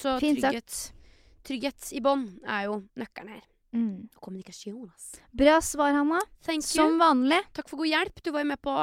[0.00, 0.76] Så trygghet,
[1.44, 3.44] trygghet i bånn er jo nøkkelen her.
[3.72, 4.08] Mm.
[4.20, 5.14] Kommunikasjon, ass.
[5.32, 6.20] Bra svar, Hanna.
[6.44, 6.98] Thank Som you.
[7.00, 7.40] vanlig.
[7.56, 8.22] Takk for god hjelp.
[8.22, 8.74] Du var jo med på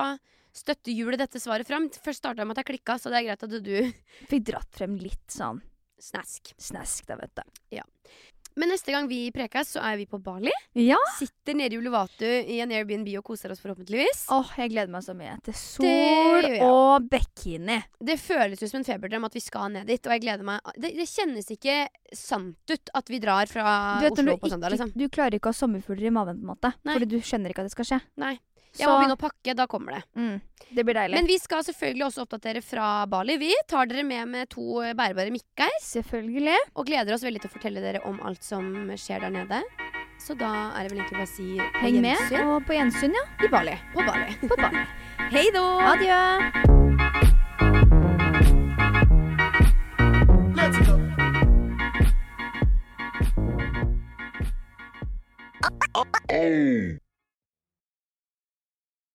[0.59, 1.89] støttehjulet dette svaret fram.
[1.93, 3.75] Først starta med at jeg klikka, så det er greit at du
[4.31, 5.61] Fikk dratt frem litt sånn
[5.99, 6.53] snask.
[6.57, 7.79] snask, da, vet du.
[8.59, 10.51] Men neste gang vi prekes, så er vi på Bali.
[10.75, 10.97] Ja.
[11.17, 14.25] Sitter nede i Ulovatu i en Airbnb og koser oss forhåpentligvis.
[14.35, 16.59] Åh, jeg gleder meg så mye til Det sol gjør jeg.
[16.67, 17.79] og bikini.
[18.11, 20.73] Det føles jo som en feberdrøm at vi skal ned dit, og jeg gleder meg.
[20.75, 21.77] Det, det kjennes ikke
[22.15, 23.65] sant ut at vi drar fra
[24.01, 24.93] Du, vet, Oslo du på søndag, ikke, liksom.
[24.99, 26.73] du klarer ikke å ha sommerfugler i maven, på en måte.
[26.83, 26.97] Nei.
[26.99, 28.01] Fordi du skjønner ikke at det skal skje.
[28.19, 28.35] Nei.
[28.79, 30.01] Jeg må begynne å pakke, da kommer det.
[30.15, 30.37] mm,
[30.77, 31.19] det blir deilig.
[31.19, 33.37] Men vi skal selvfølgelig også oppdatere fra Bali.
[33.41, 35.79] Vi tar dere med med to bærebare mikker.
[35.83, 36.57] Selvfølgelig.
[36.75, 39.63] Og gleder oss veldig til å fortelle dere om alt som skjer der nede.
[40.19, 42.17] Så da er det vel egentlig bare å si på Heng med.
[42.19, 43.25] gjensyn Og på gjensyn, ja.
[43.45, 43.77] i Bali.
[43.95, 44.35] På Bali.
[44.51, 44.83] På Bali.
[45.31, 45.65] Hei då!
[45.93, 46.19] Adjø.
[56.29, 57.08] Oh.